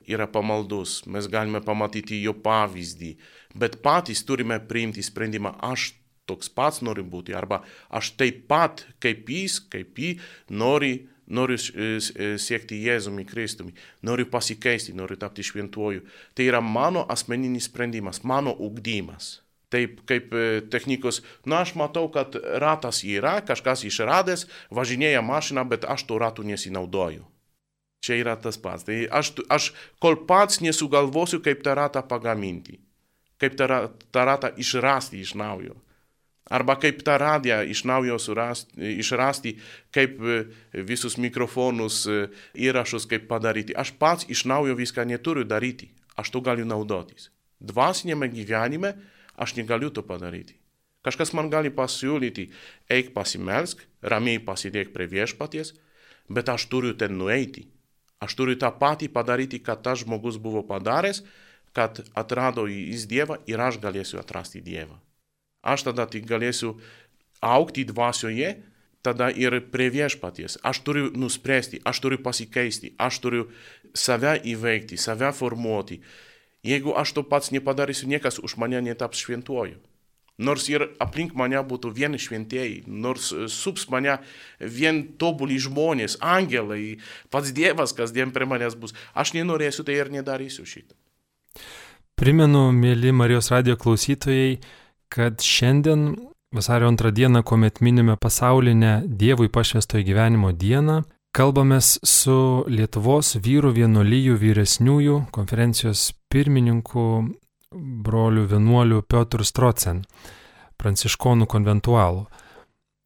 yra 0.09 0.27
pamaldus, 0.31 1.03
mes 1.07 1.29
galime 1.31 1.61
pamatyti 1.65 2.23
jo 2.25 2.35
pavyzdį, 2.45 3.15
bet 3.61 3.81
patys 3.85 4.25
turime 4.27 4.59
priimti 4.69 5.05
sprendimą, 5.05 5.55
aš 5.61 5.93
toks 6.31 6.51
pats 6.55 6.81
noriu 6.87 7.05
būti, 7.05 7.35
arba 7.37 7.63
aš 7.91 8.15
taip 8.21 8.45
pat 8.51 8.85
kaip 9.03 9.29
jis, 9.31 9.59
kaip 9.73 9.99
jį 9.99 10.15
nori, 10.55 10.95
noriu 11.31 11.57
e, 11.57 11.91
e, 11.99 12.33
siekti 12.39 12.81
Jėzumi 12.85 13.25
Kristumi, 13.29 13.75
noriu 14.07 14.27
pasikeisti, 14.31 14.95
noriu 14.97 15.19
tapti 15.21 15.45
šventuoju. 15.47 16.03
Tai 16.35 16.47
yra 16.47 16.61
mano 16.61 17.07
asmeninis 17.09 17.71
sprendimas, 17.71 18.23
mano 18.27 18.55
ugdymas. 18.59 19.39
Taip 19.71 20.01
kaip 20.11 20.33
e, 20.35 20.47
technikos, 20.71 21.21
na 21.47 21.63
aš 21.65 21.77
matau, 21.79 22.09
kad 22.11 22.35
ratas 22.63 23.05
yra, 23.07 23.39
kažkas 23.47 23.85
išradęs, 23.87 24.49
važinėja 24.75 25.23
mašina, 25.23 25.65
bet 25.65 25.87
aš 25.87 26.09
to 26.09 26.19
ratų 26.19 26.49
nesinaudoju. 26.51 27.23
Čia 28.01 28.17
yra 28.17 28.35
tas 28.41 28.57
pats. 28.59 28.87
Tai 28.89 28.97
aš, 29.13 29.35
aš 29.53 29.71
kol 30.03 30.19
pats 30.27 30.63
nesugalvosiu, 30.65 31.39
kaip 31.45 31.63
tą 31.63 31.77
ratą 31.79 32.03
pagaminti, 32.09 32.81
kaip 33.39 33.55
tą 33.61 34.25
ratą 34.27 34.51
išrasti 34.59 35.21
iš 35.23 35.37
naujo. 35.39 35.77
Arba 36.51 36.75
kaip 36.83 37.05
tą 37.07 37.15
radiją 37.23 37.61
iš 37.71 37.85
naujo 37.87 38.19
surasti, 38.19 38.75
išrasti, 38.99 39.53
kaip 39.95 40.19
e, 40.19 40.39
visus 40.87 41.15
mikrofonus, 41.23 42.03
e, 42.11 42.25
įrašus, 42.67 43.07
kaip 43.11 43.29
padaryti. 43.31 43.77
Aš 43.79 43.93
pats 44.01 44.27
iš 44.27 44.43
naujo 44.51 44.75
viską 44.75 45.05
neturiu 45.07 45.47
daryti. 45.47 45.93
Aš 46.19 46.33
to 46.35 46.43
galiu 46.43 46.67
naudotis. 46.67 47.31
Dvasinėme 47.63 48.27
gyvenime 48.33 48.97
aš 49.39 49.55
negaliu 49.61 49.93
to 49.95 50.03
padaryti. 50.03 50.57
Kažkas 51.07 51.31
man 51.33 51.49
gali 51.53 51.71
pasiūlyti, 51.73 52.49
eik 52.93 53.15
pasimelsk, 53.15 53.87
ramiai 54.03 54.41
pasidėk 54.43 54.91
prie 54.93 55.07
viešpaties, 55.09 55.73
bet 56.29 56.51
aš 56.53 56.67
turiu 56.73 56.93
ten 56.99 57.15
nueiti. 57.17 57.69
Aš 58.21 58.35
turiu 58.37 58.59
tą 58.61 58.69
patį 58.77 59.09
padaryti, 59.15 59.63
kad 59.65 59.81
tas 59.87 60.03
žmogus 60.03 60.37
buvo 60.37 60.61
padaręs, 60.67 61.23
kad 61.73 62.03
atrado 62.13 62.67
jis 62.69 63.07
Dievą 63.09 63.39
ir 63.49 63.63
aš 63.63 63.79
galėsiu 63.81 64.21
atrasti 64.21 64.61
Dievą. 64.61 64.99
Aš 65.63 65.91
tada 65.91 66.07
tik 66.09 66.27
galėsiu 66.29 66.79
aukti 67.45 67.85
dvasioje, 67.89 68.57
tada 69.03 69.31
ir 69.33 69.57
prie 69.73 69.91
viešpaties. 69.93 70.59
Aš 70.63 70.83
turiu 70.85 71.11
nuspręsti, 71.17 71.81
aš 71.85 72.01
turiu 72.05 72.21
pasikeisti, 72.23 72.95
aš 73.01 73.21
turiu 73.25 73.47
save 73.95 74.37
įveikti, 74.45 75.01
save 75.01 75.33
formuoti. 75.37 76.01
Jeigu 76.65 76.93
aš 76.97 77.15
to 77.17 77.25
pats 77.25 77.53
nepadarysiu, 77.55 78.09
niekas 78.09 78.39
už 78.39 78.59
mane 78.61 78.81
netaps 78.85 79.23
šventuoju. 79.25 79.81
Nors 80.41 80.67
ir 80.73 80.87
aplink 81.01 81.35
mane 81.37 81.61
būtų 81.69 81.93
vien 81.93 82.17
šventieji, 82.17 82.85
nors 82.89 83.29
e, 83.33 83.45
sups 83.53 83.85
mane 83.93 84.17
vien 84.61 85.03
tobuli 85.21 85.59
žmonės, 85.61 86.17
angelai, 86.25 86.97
pats 87.29 87.53
Dievas 87.53 87.93
kasdien 87.97 88.33
prie 88.33 88.49
manęs 88.49 88.77
bus, 88.81 88.97
aš 89.13 89.35
nenorėsiu 89.37 89.85
tai 89.85 89.99
ir 90.01 90.09
nedarysiu 90.13 90.65
šitą. 90.65 90.97
Primenu, 92.17 92.71
mėly 92.73 93.13
Marijos 93.17 93.51
radio 93.53 93.77
klausytojai, 93.81 94.57
kad 95.11 95.43
šiandien 95.43 96.15
vasario 96.55 96.89
antrą 96.89 97.11
dieną, 97.11 97.43
kuomet 97.43 97.81
minime 97.81 98.17
pasaulinę 98.17 99.03
Dievui 99.07 99.49
pašvestojo 99.49 100.05
gyvenimo 100.07 100.53
dieną, 100.53 101.03
kalbamės 101.37 101.99
su 102.07 102.65
Lietuvos 102.71 103.37
vyrų 103.43 103.75
vienuolyjų 103.77 104.39
vyresniųjų 104.39 105.17
konferencijos 105.35 106.11
pirmininku 106.31 107.05
brolių 108.07 108.47
vienuolių 108.51 109.03
Piotr 109.07 109.45
Strocen, 109.47 110.03
pranciškonų 110.79 111.47
konventualų. 111.51 112.25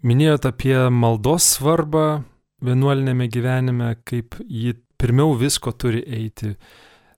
Minėjot 0.04 0.48
apie 0.48 0.76
maldos 0.92 1.54
svarbą 1.56 2.22
vienuolinėme 2.64 3.28
gyvenime, 3.28 3.94
kaip 4.04 4.36
ji 4.48 4.74
pirmiau 5.00 5.34
visko 5.36 5.72
turi 5.72 6.00
eiti, 6.04 6.54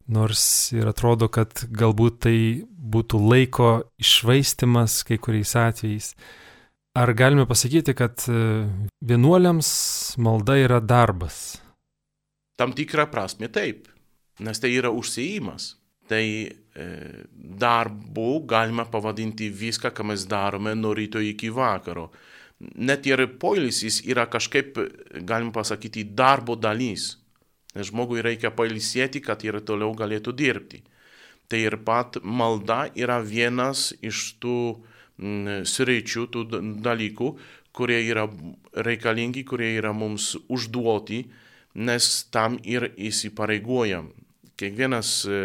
nors 0.09 0.73
ir 0.75 0.89
atrodo, 0.89 1.29
kad 1.33 1.65
galbūt 1.71 2.19
tai 2.27 2.39
būtų 2.67 3.21
laiko 3.21 3.71
išvaistimas 4.03 5.01
kai 5.07 5.19
kuriais 5.23 5.55
atvejais. 5.59 6.13
Ar 6.97 7.13
galime 7.13 7.45
pasakyti, 7.49 7.93
kad 7.97 8.23
e, 8.31 8.67
vienuoliams 9.05 9.69
malda 10.23 10.57
yra 10.63 10.79
darbas? 10.81 11.59
Tam 12.57 12.73
tikrą 12.73 13.05
prasme 13.13 13.51
taip, 13.53 13.91
nes 14.41 14.63
tai 14.63 14.73
yra 14.79 14.89
užsijimas 14.95 15.75
tai 16.07 16.47
e, 16.47 16.87
darbu 17.35 18.47
galima 18.47 18.87
pavadinti 18.91 19.51
viską, 19.51 19.91
ką 19.91 20.07
mes 20.11 20.27
darome 20.31 20.75
nuo 20.75 20.95
ryto 20.95 21.21
iki 21.21 21.51
vakaro. 21.51 22.11
Net 22.59 23.07
ir 23.07 23.27
poilsis 23.41 24.01
yra 24.09 24.27
kažkaip, 24.33 24.79
galim 25.29 25.53
pasakyti, 25.53 26.07
darbo 26.17 26.57
dalis. 26.57 27.17
Nes 27.77 27.91
žmogui 27.91 28.25
reikia 28.25 28.51
pailsėti, 28.57 29.21
kad 29.21 29.45
ir 29.45 29.61
toliau 29.61 29.93
galėtų 29.97 30.33
dirbti. 30.37 30.83
Tai 31.47 31.61
ir 31.63 31.79
pat 31.87 32.19
malda 32.25 32.87
yra 32.99 33.21
vienas 33.23 33.93
iš 34.03 34.33
tų 34.43 34.59
mm, 35.21 35.67
sričių, 35.69 36.27
tų 36.33 36.45
dalykų, 36.83 37.29
kurie 37.77 38.01
yra 38.09 38.25
reikalingi, 38.73 39.45
kurie 39.45 39.75
yra 39.77 39.93
mums 39.93 40.33
užduoti, 40.49 41.27
nes 41.77 42.09
tam 42.33 42.57
ir 42.65 42.89
įsipareigojam. 42.97 44.09
Kiekvienas 44.57 45.11
e, 45.29 45.41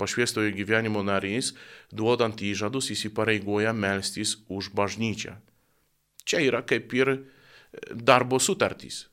pašviestojo 0.00 0.50
gyvenimo 0.56 1.04
narys, 1.06 1.52
duodant 1.94 2.42
įžadus, 2.42 2.90
įsipareigoja 2.96 3.72
melstis 3.76 4.34
už 4.50 4.72
bažnyčią. 4.74 5.36
Čia 6.26 6.42
yra 6.48 6.64
kaip 6.66 6.90
ir 6.98 7.14
darbo 7.94 8.40
sutartys. 8.42 9.09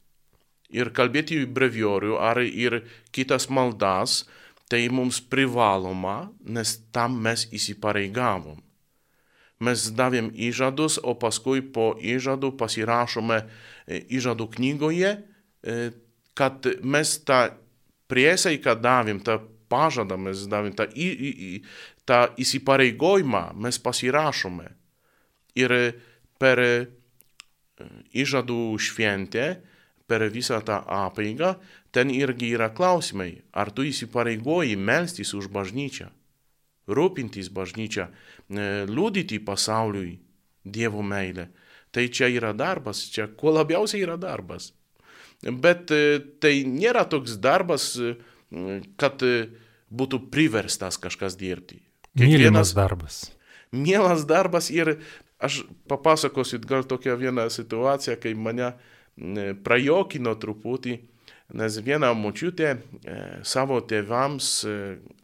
Ir 0.73 0.91
kalbėti 0.91 1.41
į 1.43 1.49
breviorių 1.55 2.17
ar 2.19 2.41
ir 2.43 2.81
kitas 3.15 3.47
maldas, 3.47 4.25
tai 4.67 4.87
mums 4.91 5.21
privaloma, 5.23 6.27
nes 6.43 6.75
tam 6.91 7.21
mes 7.23 7.45
įsipareigavom. 7.55 8.59
Mes 9.63 9.87
davėm 9.95 10.27
įžadus, 10.35 10.99
o 11.01 11.15
paskui 11.17 11.63
po 11.63 11.95
įžadų 11.97 12.51
pasirašome 12.59 13.39
įžadų 13.87 14.49
knygoje, 14.57 15.13
kad 16.37 16.67
mes 16.83 17.13
tą 17.25 17.39
priesaiką 18.11 18.75
davėm, 18.83 19.23
tą 19.25 19.39
pažadą 19.71 20.19
mes 20.19 20.43
davėm, 20.51 20.75
tą, 20.77 20.85
į, 20.93 21.07
į, 21.07 21.49
tą 22.07 22.19
įsipareigojimą 22.39 23.43
mes 23.63 23.79
pasirašome. 23.81 24.69
Ir 25.57 25.73
per 26.37 26.61
įžadų 28.13 28.61
šventę, 28.81 29.47
per 30.07 30.23
visą 30.31 30.61
tą 30.63 30.79
apaigą, 30.87 31.55
ten 31.91 32.11
irgi 32.13 32.53
yra 32.55 32.69
klausimai, 32.73 33.41
ar 33.51 33.71
tu 33.75 33.83
įsipareigoji 33.87 34.77
melstis 34.79 35.33
už 35.35 35.49
bažnyčią, 35.51 36.07
rūpintis 36.87 37.51
bažnyčią, 37.51 38.07
liūdyti 38.87 39.41
pasauliui 39.43 40.17
Dievo 40.67 40.99
meilę. 40.99 41.47
Tai 41.95 42.03
čia 42.11 42.27
yra 42.27 42.51
darbas, 42.51 43.05
čia 43.07 43.29
kuo 43.31 43.53
labiausiai 43.55 44.03
yra 44.03 44.17
darbas. 44.19 44.73
Bet 45.39 45.87
tai 46.43 46.53
nėra 46.67 47.05
toks 47.07 47.37
darbas, 47.39 47.93
kad 48.99 49.23
būtų 49.87 50.19
priverstas 50.33 50.99
kažkas 50.99 51.37
dirbti. 51.39 51.79
Kiekvienas 52.17 52.73
darbas. 52.75 53.21
Mielas 53.71 54.25
darbas 54.27 54.67
ir 54.73 54.97
aš 55.39 55.61
papasakosiu 55.87 56.59
gal 56.65 56.83
tokią 56.87 57.15
vieną 57.19 57.47
situaciją, 57.53 58.17
kai 58.19 58.33
mane 58.35 58.73
prajokino 59.63 60.33
truputį, 60.37 60.97
nes 61.57 61.77
viena 61.83 62.11
močiutė 62.13 62.73
savo 63.47 63.79
tėvams 63.87 64.49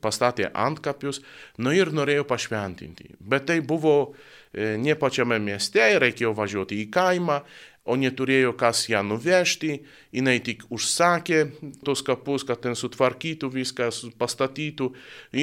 pastatė 0.04 0.48
antkapius, 0.54 1.20
nu 1.60 1.74
ir 1.76 1.92
norėjo 1.92 2.24
pašventinti. 2.30 3.12
Bet 3.20 3.50
tai 3.52 3.60
buvo 3.60 4.14
ne 4.54 4.96
pačiame 4.96 5.40
mieste, 5.44 5.84
reikėjo 6.00 6.32
važiuoti 6.38 6.80
į 6.84 6.90
kaimą 6.94 7.42
o 7.84 7.96
neturėjo 8.00 8.54
kas 8.60 8.86
ją 8.90 9.02
nuvežti, 9.06 9.78
jinai 10.16 10.38
tik 10.44 10.64
užsakė 10.74 11.44
tos 11.84 12.04
kapus, 12.06 12.46
kad 12.48 12.62
ten 12.64 12.78
sutvarkytų 12.80 13.50
viską, 13.52 13.90
pastatytų 14.20 14.90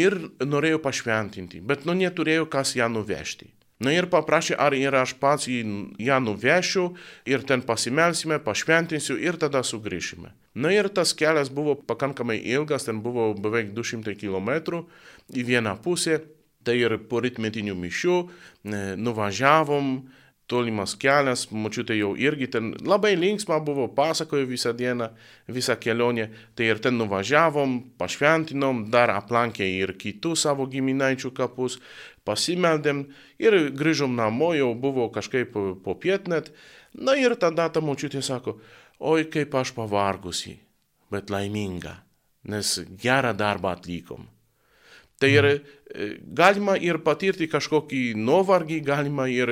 ir 0.00 0.16
norėjo 0.40 0.80
pašventinti, 0.84 1.60
bet 1.60 1.84
nu 1.88 1.96
neturėjo 1.98 2.48
kas 2.50 2.76
ją 2.78 2.88
nuvežti. 2.92 3.50
Na 3.80 3.88
nu, 3.88 3.94
ir 3.96 4.10
paprašė, 4.12 4.58
ar 4.60 4.74
ir 4.76 4.92
aš 4.92 5.14
pats 5.16 5.46
ją 5.48 6.16
nuvešiu 6.20 6.82
ir 7.24 7.44
ten 7.48 7.62
pasimelsime, 7.64 8.36
pašventinsiu 8.44 9.16
ir 9.16 9.38
tada 9.40 9.62
sugrįšime. 9.64 10.28
Na 10.28 10.68
nu, 10.68 10.72
ir 10.74 10.90
tas 10.92 11.14
kelias 11.16 11.48
buvo 11.48 11.78
pakankamai 11.88 12.36
ilgas, 12.52 12.84
ten 12.84 13.00
buvo 13.00 13.30
beveik 13.32 13.72
200 13.72 14.18
km 14.20 14.82
į 15.32 15.46
vieną 15.48 15.78
pusę, 15.80 16.18
tai 16.60 16.76
ir 16.82 16.98
po 17.08 17.22
ritmetinių 17.24 17.72
mišių 17.80 18.16
nuvažiavom, 19.00 19.94
tolimas 20.50 20.96
kelias, 20.98 21.46
mačiute 21.54 21.94
jau 21.94 22.10
irgi 22.18 22.48
ten 22.50 22.72
labai 22.86 23.12
linksma 23.18 23.60
buvo, 23.64 23.86
pasakojo 23.94 24.48
visą 24.50 24.72
dieną, 24.76 25.10
visą 25.48 25.76
kelionę, 25.80 26.28
tai 26.58 26.70
ir 26.72 26.82
ten 26.82 26.98
nuvažiavom, 26.98 27.76
pašventinom, 28.00 28.88
dar 28.90 29.14
aplankė 29.14 29.68
ir 29.78 29.94
kitus 30.00 30.46
savo 30.46 30.66
giminaičių 30.70 31.30
kapus, 31.36 31.78
pasimeldėm 32.26 33.04
ir 33.42 33.58
grįžom 33.78 34.18
namo, 34.18 34.50
jau 34.58 34.72
buvo 34.74 35.08
kažkaip 35.14 35.54
po 35.84 35.94
pietnet, 36.02 36.50
na 36.94 37.14
ir 37.18 37.36
tada 37.38 37.68
ta 37.70 37.82
mačiutė 37.84 38.22
sako, 38.22 38.58
oi 38.98 39.30
kaip 39.30 39.54
aš 39.54 39.74
pavargusi, 39.78 40.58
bet 41.10 41.30
laiminga, 41.30 41.94
nes 42.50 42.78
gerą 42.98 43.32
darbą 43.38 43.76
atlikom. 43.76 44.28
Tai 45.20 45.28
ir 45.28 45.46
mhm. 45.46 46.28
galima 46.32 46.78
ir 46.80 47.00
patirti 47.04 47.48
kažkokį 47.52 48.14
nuovargį, 48.16 48.78
galima 48.86 49.26
ir 49.28 49.50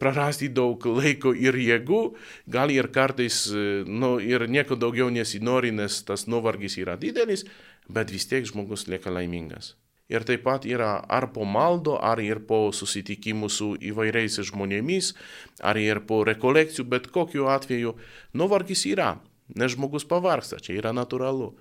prarasti 0.00 0.48
daug 0.48 0.86
laiko 0.96 1.34
ir 1.36 1.58
jėgų, 1.60 2.02
gal 2.48 2.72
ir 2.72 2.88
kartais, 2.94 3.42
nu, 3.84 4.16
ir 4.16 4.46
nieko 4.48 4.78
daugiau 4.80 5.10
nesinori, 5.12 5.74
nes 5.76 6.00
tas 6.08 6.24
nuovargis 6.26 6.78
yra 6.80 6.96
didelis, 6.96 7.44
bet 7.88 8.14
vis 8.14 8.24
tiek 8.30 8.48
žmogus 8.48 8.88
lieka 8.88 9.12
laimingas. 9.12 9.74
Ir 10.08 10.24
taip 10.24 10.46
pat 10.46 10.64
yra 10.64 11.02
ar 11.04 11.26
po 11.34 11.44
maldo, 11.44 11.98
ar 12.00 12.20
ir 12.24 12.40
po 12.48 12.70
susitikimų 12.72 13.50
su 13.52 13.74
įvairiais 13.90 14.40
žmonėmis, 14.48 15.12
ar 15.60 15.76
ir 15.76 16.00
po 16.08 16.22
rekolekcijų, 16.24 16.86
bet 16.88 17.10
kokiu 17.12 17.50
atveju 17.52 17.92
nuovargis 18.32 18.86
yra, 18.88 19.18
nes 19.52 19.74
žmogus 19.76 20.08
pavargsta, 20.08 20.62
čia 20.64 20.78
yra 20.80 20.94
natūralu. 20.96 21.52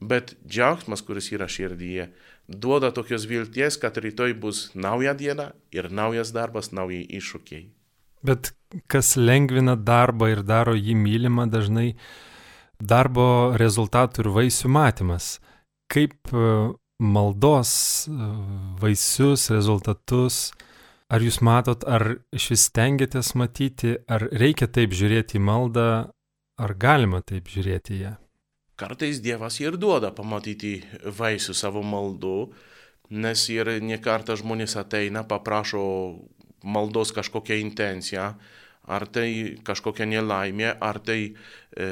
Bet 0.00 0.34
džiaugsmas, 0.44 1.00
kuris 1.00 1.30
yra 1.32 1.48
širdyje, 1.48 2.10
duoda 2.48 2.90
tokios 2.92 3.24
vilties, 3.28 3.78
kad 3.80 3.96
rytoj 3.96 4.34
bus 4.36 4.70
nauja 4.74 5.14
diena 5.16 5.52
ir 5.72 5.88
naujas 5.90 6.34
darbas, 6.36 6.68
naujai 6.72 7.06
iššūkiai. 7.16 7.64
Bet 8.26 8.52
kas 8.92 9.14
lengvina 9.16 9.76
darbą 9.76 10.28
ir 10.34 10.42
daro 10.44 10.74
jį 10.76 10.96
mylimą, 11.00 11.46
dažnai 11.48 11.94
darbo 12.80 13.56
rezultatų 13.56 14.24
ir 14.24 14.30
vaisių 14.36 14.72
matymas. 14.72 15.38
Kaip 15.92 16.32
e, 16.34 16.50
maldos 17.00 17.72
e, 18.08 18.30
vaisius, 18.82 19.48
rezultatus, 19.54 20.50
ar 21.08 21.24
jūs 21.24 21.40
matot, 21.40 21.86
ar 21.88 22.18
iš 22.34 22.50
vis 22.52 22.68
tengiatės 22.74 23.32
matyti, 23.38 23.96
ar 24.10 24.28
reikia 24.28 24.68
taip 24.68 24.92
žiūrėti 24.92 25.38
į 25.38 25.46
maldą, 25.46 25.88
ar 26.60 26.76
galima 26.76 27.22
taip 27.24 27.48
žiūrėti 27.48 27.96
į 27.96 28.02
ją? 28.02 28.14
Kartais 28.76 29.22
Dievas 29.24 29.56
ir 29.62 29.78
duoda 29.80 30.10
pamatyti 30.12 30.82
vaisių 31.16 31.54
savo 31.56 31.80
maldų, 31.80 32.50
nes 33.16 33.46
ir 33.48 33.70
nekartą 33.80 34.36
žmonės 34.36 34.76
ateina, 34.76 35.22
paprašo 35.24 35.80
maldos 36.66 37.14
kažkokią 37.16 37.56
intenciją, 37.62 38.34
ar 38.86 39.06
tai 39.08 39.56
kažkokia 39.64 40.04
nelaimė, 40.10 40.68
ar 40.76 41.00
tai 41.00 41.20
e, 41.24 41.86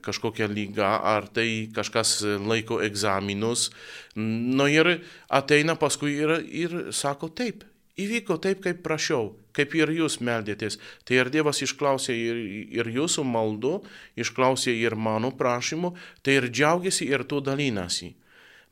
kažkokia 0.00 0.48
lyga, 0.48 0.94
ar 1.04 1.28
tai 1.28 1.68
kažkas 1.74 2.22
laiko 2.40 2.80
egzaminus. 2.80 3.68
Nu 4.16 4.70
ir 4.72 5.02
ateina 5.28 5.76
paskui 5.76 6.16
ir, 6.16 6.38
ir 6.48 6.78
sako 6.96 7.28
taip, 7.28 7.66
įvyko 8.00 8.40
taip, 8.40 8.64
kaip 8.64 8.80
prašiau, 8.86 9.34
kaip 9.56 9.74
ir 9.78 9.92
jūs 9.92 10.18
meldėtės. 10.24 10.78
Tai 11.04 11.18
ir 11.18 11.30
Dievas 11.32 11.62
išklausė 11.64 12.16
ir, 12.16 12.40
ir 12.80 12.90
jūsų 12.92 13.24
maldų, 13.28 13.74
išklausė 14.20 14.74
ir 14.78 14.96
mano 14.96 15.32
prašymų, 15.36 15.94
tai 16.22 16.38
ir 16.40 16.48
džiaugiasi 16.50 17.08
ir 17.10 17.26
tu 17.28 17.40
dalinasi. 17.44 18.14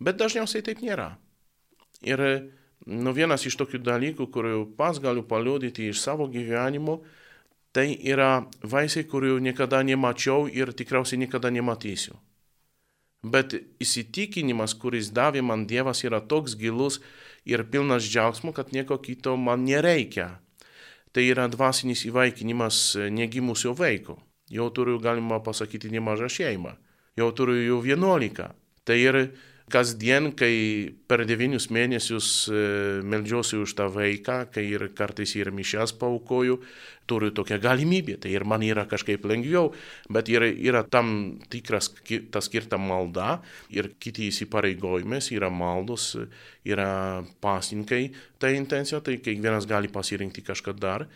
Bet 0.00 0.20
dažniausiai 0.20 0.64
taip 0.64 0.80
nėra. 0.84 1.12
Ir 2.00 2.20
nu, 2.86 3.12
vienas 3.12 3.44
iš 3.46 3.58
tokių 3.60 3.82
dalykų, 3.84 4.30
kurių 4.32 4.64
pats 4.78 5.00
galiu 5.02 5.26
paliudyti 5.28 5.90
iš 5.90 6.00
savo 6.00 6.28
gyvenimo, 6.32 7.00
tai 7.76 7.92
yra 8.00 8.46
vaisiai, 8.62 9.06
kurių 9.06 9.38
niekada 9.44 9.82
nemačiau 9.86 10.48
ir 10.48 10.72
tikriausiai 10.72 11.20
niekada 11.20 11.52
nematysiu. 11.52 12.16
Bet 13.20 13.52
įsitikinimas, 13.84 14.72
kuris 14.80 15.10
davė 15.12 15.42
man 15.44 15.66
Dievas, 15.68 16.00
yra 16.08 16.22
toks 16.24 16.56
gilus 16.56 17.02
ir 17.44 17.66
pilnas 17.68 18.06
džiaugsmo, 18.08 18.54
kad 18.56 18.72
nieko 18.72 18.96
kito 18.96 19.36
man 19.36 19.66
nereikia. 19.68 20.40
Tai 21.10 21.24
yra 21.26 21.48
dvasinis 21.50 22.04
įvaikinimas 22.06 22.96
negimusio 23.10 23.74
vaiko. 23.74 24.18
Jau 24.50 24.68
turiu, 24.74 24.98
galima 25.02 25.40
pasakyti, 25.42 25.90
nemažą 25.90 26.28
šeimą. 26.30 26.74
Jau 27.18 27.30
turiu 27.34 27.58
jų 27.58 27.78
vienuolika. 27.86 28.50
Tai 28.86 28.96
ir 28.98 29.18
kasdien, 29.70 30.30
kai 30.36 30.92
per 31.08 31.24
devynius 31.28 31.68
mėnesius 31.72 32.28
e, 32.50 32.62
meldžiuosi 33.06 33.60
už 33.62 33.74
tą 33.78 33.86
vaiką, 33.94 34.42
kai 34.54 34.66
ir 34.68 34.88
kartais 34.96 35.32
ir 35.38 35.52
mišęs 35.54 35.94
paukoju, 36.00 36.58
turiu 37.10 37.32
tokią 37.34 37.58
galimybę, 37.62 38.18
tai 38.22 38.34
ir 38.34 38.44
man 38.46 38.62
yra 38.62 38.84
kažkaip 38.90 39.24
lengviau, 39.26 39.72
bet 40.12 40.30
yra, 40.30 40.46
yra 40.50 40.84
tam 40.86 41.40
tikras 41.50 41.90
tas 42.30 42.46
skirta 42.46 42.78
malda 42.78 43.40
ir 43.74 43.92
kiti 43.98 44.28
įsipareigojimas, 44.30 45.32
yra 45.34 45.50
maldos, 45.50 46.12
yra 46.66 47.24
pasinkai, 47.42 48.04
tai 48.38 48.54
intencija, 48.58 49.02
tai 49.02 49.18
kiekvienas 49.18 49.66
gali 49.70 49.90
pasirinkti 49.90 50.46
kažką 50.46 50.76
dar. 50.78 51.08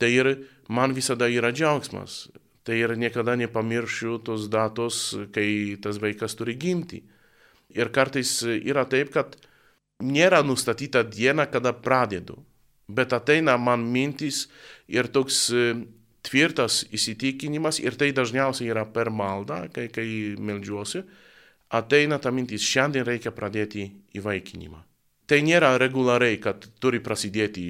Tai 0.00 0.08
ir 0.08 0.34
man 0.68 0.96
visada 0.96 1.28
yra 1.28 1.52
džiaugsmas. 1.52 2.30
Tai 2.64 2.76
ir 2.76 2.92
niekada 2.96 3.34
nepamiršiu 3.40 4.18
tos 4.24 4.46
datos, 4.52 5.16
kai 5.32 5.76
tas 5.80 5.96
vaikas 6.00 6.36
turi 6.36 6.56
gimti. 6.60 7.00
Ir 7.76 7.92
kartais 7.94 8.40
yra 8.46 8.84
taip, 8.90 9.12
kad 9.14 9.36
nėra 10.02 10.42
nustatyta 10.46 11.02
diena, 11.06 11.46
kada 11.46 11.72
pradedu, 11.72 12.40
bet 12.88 13.12
ateina 13.12 13.56
man 13.60 13.84
mintis 13.92 14.48
ir 14.88 15.10
toks 15.12 15.48
e, 15.54 15.64
tvirtas 16.26 16.82
įsitikinimas, 16.92 17.80
ir 17.80 17.96
tai 18.00 18.10
dažniausiai 18.16 18.70
yra 18.72 18.84
per 18.88 19.12
maldą, 19.14 19.66
kai, 19.74 19.88
kai 19.92 20.06
meldžiuosi, 20.38 21.04
ateina 21.70 22.18
ta 22.18 22.32
mintis, 22.34 22.64
šiandien 22.66 23.06
reikia 23.06 23.32
pradėti 23.32 23.90
įvaikinimą. 24.18 24.84
tai 25.30 25.44
nėra 25.46 25.76
reguliariai, 25.78 26.40
kad 26.42 26.64
turi 26.82 26.98
prasidėti, 26.98 27.62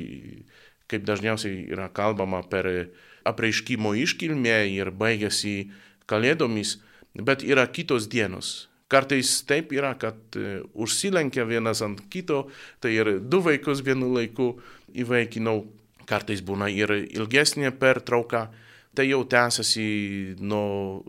kaip 0.88 1.04
dažniausiai 1.04 1.66
yra 1.68 1.90
kalbama 1.92 2.40
per 2.48 2.88
apreiškimo 3.28 3.92
iškilmę 4.00 4.64
ir 4.72 4.88
baigėsi 4.90 5.70
kalėdomis, 6.08 6.78
bet 7.14 7.44
yra 7.44 7.66
kitos 7.68 8.08
dienos. 8.08 8.69
Kartais 8.90 9.36
taip 9.46 9.70
yra, 9.72 9.92
kad 9.94 10.34
užsilenkia 10.74 11.44
vienas 11.46 11.82
ant 11.86 12.00
kito, 12.10 12.48
tai 12.82 12.96
ir 12.96 13.12
du 13.22 13.38
vaikus 13.44 13.84
vienu 13.86 14.08
laiku 14.16 14.56
įvaikinau, 14.98 15.62
kartais 16.10 16.42
būna 16.42 16.66
ir 16.74 16.90
ilgesnė 17.06 17.70
pertrauka, 17.78 18.48
tai 18.94 19.06
jau 19.06 19.22
tęsiasi 19.30 20.36
nuo 20.42 21.04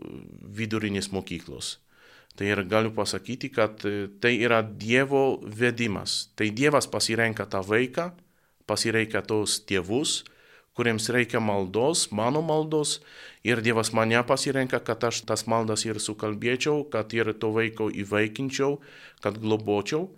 vidurinės 0.54 1.10
mokyklos. 1.10 1.78
Tai 2.38 2.46
ir 2.48 2.62
galiu 2.64 2.94
pasakyti, 2.96 3.50
kad 3.52 3.82
tai 4.22 4.32
yra 4.40 4.62
Dievo 4.62 5.42
vedimas. 5.42 6.30
Tai 6.38 6.48
Dievas 6.54 6.86
pasirenka 6.88 7.44
tą 7.50 7.60
vaiką, 7.66 8.12
pasirenka 8.66 9.20
tos 9.26 9.58
tėvus, 9.68 10.22
kuriems 10.76 11.08
reikia 11.12 11.40
maldos, 11.40 12.06
mano 12.12 12.40
maldos, 12.42 13.00
ir 13.44 13.60
Dievas 13.60 13.92
mane 13.92 14.22
pasirenka, 14.26 14.80
kad 14.80 15.04
aš 15.04 15.22
tas 15.28 15.44
maldas 15.46 15.84
ir 15.84 16.00
sukalbėčiau, 16.00 16.86
kad 16.92 17.12
ir 17.12 17.34
to 17.36 17.52
vaiko 17.52 17.90
įvaikinčiau, 17.92 18.78
kad 19.20 19.38
globočiau. 19.42 20.08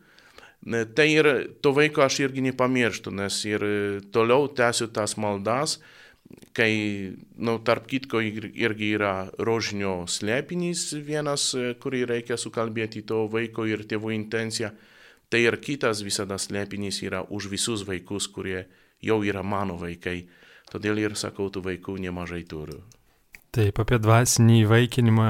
Tai 0.64 1.08
ir 1.10 1.28
to 1.60 1.74
vaiko 1.76 2.04
aš 2.06 2.22
irgi 2.24 2.46
nepamirštu, 2.46 3.12
nes 3.12 3.42
ir 3.44 3.66
toliau 4.14 4.46
tęsiu 4.48 4.88
tas 4.94 5.18
maldas, 5.20 5.76
kai, 6.56 6.72
nu, 7.36 7.58
tarp 7.66 7.88
kitko 7.90 8.22
irgi 8.24 8.94
yra 8.96 9.28
rožinio 9.36 10.06
slėpinys 10.08 10.86
vienas, 11.04 11.50
kurį 11.82 12.04
reikia 12.14 12.38
sukalbėti 12.40 13.04
to 13.04 13.26
vaiko 13.28 13.66
ir 13.68 13.84
tėvų 13.90 14.14
intenciją, 14.16 14.70
tai 15.28 15.42
ir 15.44 15.58
kitas 15.60 16.00
visada 16.06 16.38
slėpinys 16.40 17.02
yra 17.04 17.24
už 17.28 17.50
visus 17.52 17.84
vaikus, 17.84 18.30
kurie 18.30 18.64
jau 19.04 19.20
yra 19.26 19.42
mano 19.42 19.76
vaikai. 19.76 20.22
Todėl 20.74 20.98
ir 20.98 21.14
sakau, 21.14 21.46
tų 21.54 21.62
vaikų 21.68 22.00
nemažai 22.02 22.42
turiu. 22.50 22.80
Taip, 23.54 23.78
apie 23.78 24.00
dvasinį 24.02 24.64
įvaikinimą 24.64 25.28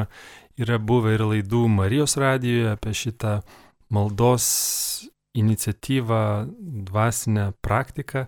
yra 0.64 0.78
buvę 0.80 1.18
ir 1.18 1.26
laidų 1.28 1.66
Marijos 1.68 2.16
radijoje 2.16 2.70
apie 2.72 2.94
šitą 2.96 3.34
maldos 3.92 4.46
iniciatyvą, 5.36 6.22
dvasinę 6.88 7.50
praktiką. 7.60 8.24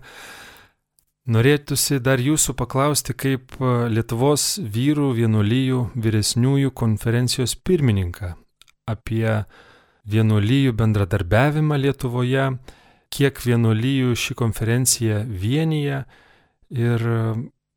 Norėtųsi 1.32 1.98
dar 2.04 2.20
jūsų 2.22 2.54
paklausti, 2.58 3.14
kaip 3.16 3.56
Lietuvos 3.90 4.58
vyrų 4.60 5.08
vienuolyjų 5.16 5.80
vyresniųjų 5.96 6.74
konferencijos 6.76 7.56
pirmininką 7.56 8.34
apie 8.86 9.46
vienuolyjų 10.06 10.76
bendradarbiavimą 10.78 11.80
Lietuvoje, 11.82 12.46
kiek 13.10 13.40
vienuolyjų 13.42 14.14
ši 14.14 14.36
konferencija 14.38 15.24
vienyje 15.26 16.04
ir 16.70 17.02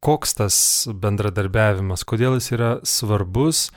koks 0.03 0.37
tas 0.39 0.57
bendradarbiavimas, 0.93 2.05
kodėl 2.07 2.37
jis 2.39 2.51
yra 2.55 2.71
svarbus 2.87 3.69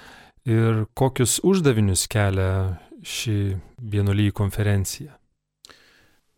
ir 0.49 0.85
kokius 0.99 1.41
uždavinius 1.47 2.07
kelia 2.11 2.79
ši 3.03 3.57
vienuolyjų 3.79 4.35
konferencija. 4.39 5.17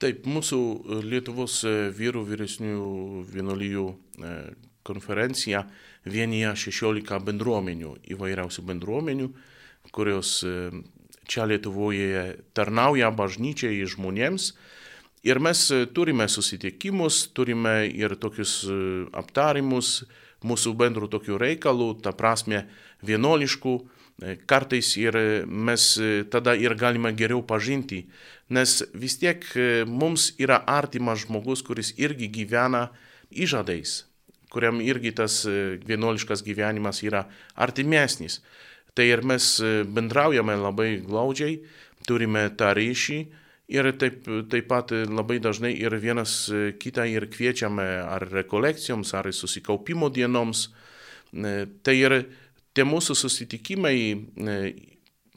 Taip, 0.01 0.25
mūsų 0.27 0.59
Lietuvos 1.07 1.63
vyrų 1.97 2.25
vyresnių 2.29 3.25
vienuolijų 3.31 3.85
konferencija 4.85 5.63
vienyje 6.05 6.51
16 6.67 7.21
bendruomenių, 7.25 7.95
įvairiausių 8.13 8.65
bendruomenių, 8.69 9.29
kurios 9.95 10.41
čia 11.25 11.47
Lietuvoje 11.49 12.25
tarnauja 12.57 13.11
bažnyčiai 13.15 13.85
žmonėms. 13.89 14.53
Ir 15.25 15.41
mes 15.41 15.61
turime 15.97 16.29
susitikimus, 16.29 17.31
turime 17.33 17.87
ir 17.89 18.17
tokius 18.21 18.63
aptarimus 19.17 20.03
mūsų 20.45 20.75
bendrų 20.77 21.09
tokių 21.09 21.39
reikalų, 21.41 21.95
ta 22.05 22.13
prasme 22.13 22.67
vienuoliškų, 23.09 23.75
kartais 24.47 24.93
ir 25.01 25.17
mes 25.49 25.87
tada 26.31 26.53
ir 26.55 26.77
galime 26.79 27.15
geriau 27.17 27.41
pažinti 27.43 28.05
nes 28.49 28.83
vis 28.95 29.17
tiek 29.19 29.45
mums 29.89 30.33
yra 30.39 30.61
artimas 30.67 31.25
žmogus, 31.25 31.63
kuris 31.65 31.95
irgi 31.97 32.29
gyvena 32.29 32.91
įžadais, 33.33 34.05
kuriam 34.53 34.81
irgi 34.85 35.15
tas 35.17 35.43
vienuoliškas 35.87 36.45
gyvenimas 36.45 37.03
yra 37.03 37.25
artimesnis. 37.55 38.43
Tai 38.95 39.07
ir 39.11 39.25
mes 39.27 39.57
bendraujame 39.91 40.55
labai 40.61 41.01
glaudžiai, 41.03 41.59
turime 42.07 42.47
tą 42.55 42.75
ryšį 42.77 43.25
ir 43.69 43.91
taip, 43.99 44.25
taip 44.51 44.69
pat 44.69 44.93
labai 44.93 45.39
dažnai 45.43 45.73
ir 45.79 45.97
vienas 46.03 46.49
kitą 46.81 47.07
ir 47.09 47.29
kviečiame 47.33 47.87
ar 48.05 48.27
rekolekcijoms, 48.33 49.15
ar 49.15 49.31
susikaupimo 49.33 50.11
dienoms. 50.13 50.69
Tai 51.35 51.95
ir 51.97 52.19
tie 52.75 52.85
mūsų 52.87 53.17
susitikimai 53.19 53.97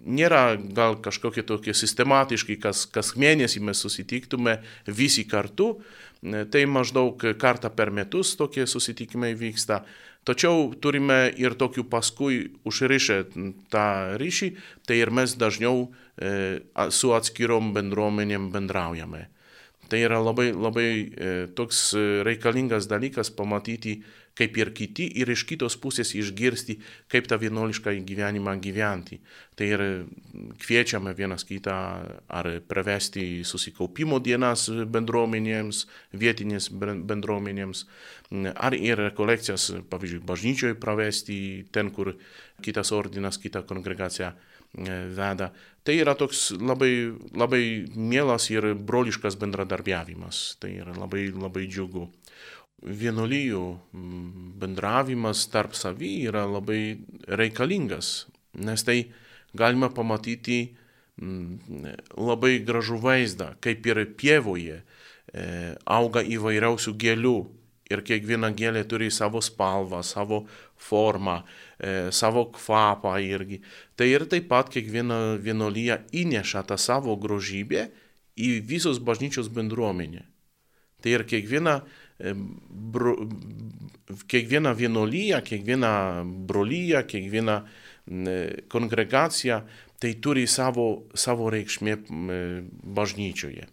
nėra 0.08 0.42
gal 0.58 0.98
kažkokie 1.04 1.44
tokie 1.48 1.74
sistematiškai, 1.76 2.58
kas, 2.62 2.86
kas 2.92 3.16
mėnesį 3.18 3.63
mes 3.66 3.80
susitiktume 3.82 4.60
visi 4.88 5.26
kartu, 5.28 5.78
tai 6.22 6.66
maždaug 6.70 7.22
kartą 7.40 7.72
per 7.74 7.92
metus 7.94 8.36
tokie 8.38 8.68
susitikimai 8.68 9.34
vyksta. 9.38 9.84
Tačiau 10.28 10.74
turime 10.84 11.30
ir 11.40 11.56
tokių 11.56 11.86
paskui 11.88 12.42
užrišę 12.68 13.18
tą 13.72 13.88
ryšį, 14.20 14.50
tai 14.84 15.00
ir 15.00 15.12
mes 15.16 15.38
dažniau 15.40 15.86
e, 15.88 16.60
su 16.92 17.13
atskirom 17.16 17.72
bendruomenėm 17.78 18.50
bendraujame. 18.52 19.28
Tai 19.88 20.02
yra 20.04 20.20
labai, 20.20 20.50
labai 20.52 20.90
e, 20.92 21.36
toks 21.56 21.94
reikalingas 22.28 22.90
dalykas 22.92 23.32
pamatyti, 23.32 24.02
kaip 24.38 24.58
ir 24.62 24.71
kiti, 24.78 25.08
ir 25.17 25.32
iš 25.34 25.43
kitos 25.50 25.78
pusės 25.82 26.13
išgirsti, 26.17 26.78
kaip 27.12 27.28
tą 27.30 27.39
vienuolišką 27.41 27.95
gyvenimą 28.08 28.58
gyventi. 28.62 29.19
Tai 29.58 29.69
ir 29.73 29.84
kviečiame 30.62 31.15
vienas 31.17 31.45
kitą 31.47 31.78
ar 32.30 32.50
pravesti 32.69 33.43
susikaupimo 33.47 34.19
dienas 34.23 34.67
bendruomenėms, 34.69 35.86
vietinės 36.13 36.69
bendruomenėms, 36.73 37.86
ar 38.54 38.78
ir 38.78 39.02
rekolekcijas, 39.08 39.71
pavyzdžiui, 39.89 40.26
bažnyčioje 40.28 40.78
pravesti 40.82 41.39
ten, 41.73 41.89
kur 41.95 42.13
kitas 42.62 42.93
ordinas, 42.93 43.41
kita 43.41 43.63
kongregacija 43.65 44.34
e, 44.34 44.38
veda. 45.17 45.50
Tai 45.88 45.95
yra 45.95 46.13
toks 46.19 46.52
labai, 46.60 46.91
labai 47.34 47.63
mielas 47.95 48.50
ir 48.52 48.73
broliškas 48.76 49.38
bendradarbiavimas. 49.39 50.58
Tai 50.62 50.73
yra 50.84 50.93
labai, 50.97 51.30
labai 51.32 51.65
džiugu 51.71 52.10
vienuolijų 52.86 53.63
bendravimas 54.62 55.48
tarp 55.50 55.76
savy 55.76 56.28
yra 56.30 56.46
labai 56.46 56.98
reikalingas, 57.28 58.28
nes 58.54 58.84
tai 58.86 59.00
galima 59.58 59.90
pamatyti 59.90 60.76
labai 61.18 62.60
gražų 62.66 63.00
vaizdą, 63.02 63.56
kaip 63.62 63.86
ir 63.90 64.04
pievoje 64.20 64.78
e, 64.78 65.76
auga 65.90 66.22
įvairiausių 66.22 66.94
gėlių 66.94 67.38
ir 67.90 68.04
kiekviena 68.06 68.52
gėlė 68.54 68.84
turi 68.90 69.10
savo 69.13 69.42
spalvą, 69.42 70.04
savo 70.06 70.44
formą, 70.78 71.40
e, 71.80 72.12
savo 72.12 72.46
kvapą 72.54 73.16
irgi. 73.24 73.62
Tai 73.98 74.08
ir 74.12 74.28
taip 74.30 74.50
pat 74.52 74.70
kiekviena 74.70 75.40
vienolyje 75.42 76.04
įneša 76.22 76.68
tą 76.70 76.78
savo 76.78 77.16
grožybę 77.18 77.88
į 78.38 78.60
visos 78.62 79.00
bažnyčios 79.02 79.50
bendruomenę. 79.50 80.28
Tai 81.02 81.13
ir 81.13 81.26
kiekviena 81.26 81.80
bro, 82.19 83.15
kiekviena 84.27 84.73
vienolyja, 84.73 85.41
kiekviena 85.45 86.23
brolyja, 86.25 87.03
kiekviena 87.08 87.62
kongregacija, 88.71 89.62
tai 89.99 90.13
turi 90.21 90.45
savo, 90.47 91.08
savo 91.17 91.49
reikšmė 91.53 91.97
bažnyčioje. 92.97 93.67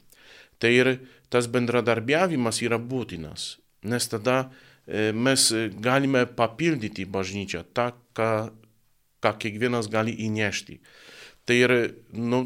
Tai 0.59 0.70
ir 0.72 0.94
tas 1.33 1.48
bendradarbiavimas 1.50 2.61
yra 2.64 2.78
būtinas, 2.80 3.54
nes 3.85 4.09
tada 4.11 4.48
mes 4.87 5.46
galime 5.80 6.24
papildyti 6.26 7.07
bažnyčią 7.09 7.64
tą, 7.76 7.92
ką, 8.16 8.30
ką 9.24 9.33
kiekvienas 9.40 9.88
gali 9.92 10.14
įnešti. 10.26 10.80
Tai 11.44 11.57
ir 11.57 11.74
nu, 12.12 12.44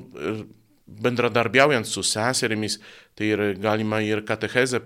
bendradarbiaujant 0.88 1.86
su 1.86 2.02
seserimis, 2.02 2.78
tai 3.18 3.32
ir 3.34 3.42
galima 3.60 4.00
ir 4.04 4.24
katechezę 4.26 4.80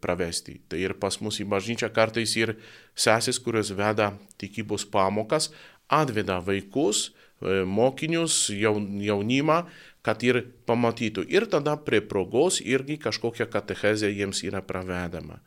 pravesti. 0.00 0.58
Tai 0.68 0.80
ir 0.80 0.96
pas 1.00 1.18
mus 1.20 1.40
į 1.42 1.46
bažnyčią 1.52 1.92
kartais 1.92 2.34
ir 2.40 2.56
sesis, 2.96 3.40
kurios 3.42 3.72
veda 3.76 4.12
tikybos 4.40 4.86
pamokas, 4.88 5.50
atveda 5.92 6.40
vaikus, 6.40 7.10
e, 7.42 7.62
mokinius, 7.68 8.48
jaunimą, 8.50 9.62
kad 10.02 10.22
ir 10.26 10.42
pamatytų. 10.66 11.26
Ir 11.30 11.46
tada 11.46 11.76
prie 11.76 12.00
progos 12.00 12.60
irgi 12.64 12.98
kažkokia 12.98 13.46
katechezė 13.46 14.10
jiems 14.10 14.42
yra 14.48 14.62
pravedama. 14.64 15.38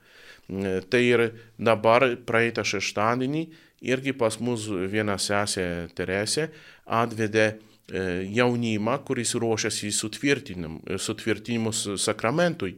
E, 0.48 0.82
tai 0.90 1.04
ir 1.10 1.28
dabar 1.58 2.08
praeitą 2.26 2.64
šeštadienį 2.64 3.48
irgi 3.82 4.14
pas 4.14 4.38
mus 4.40 4.68
viena 4.70 5.18
sesė 5.18 5.90
Teresė 5.96 6.52
atvedė 6.86 7.56
jaunimą, 7.88 8.98
kuris 9.06 9.36
ruošiasi 9.38 9.92
sutvirtinimus 9.94 11.84
sakramentui 12.02 12.76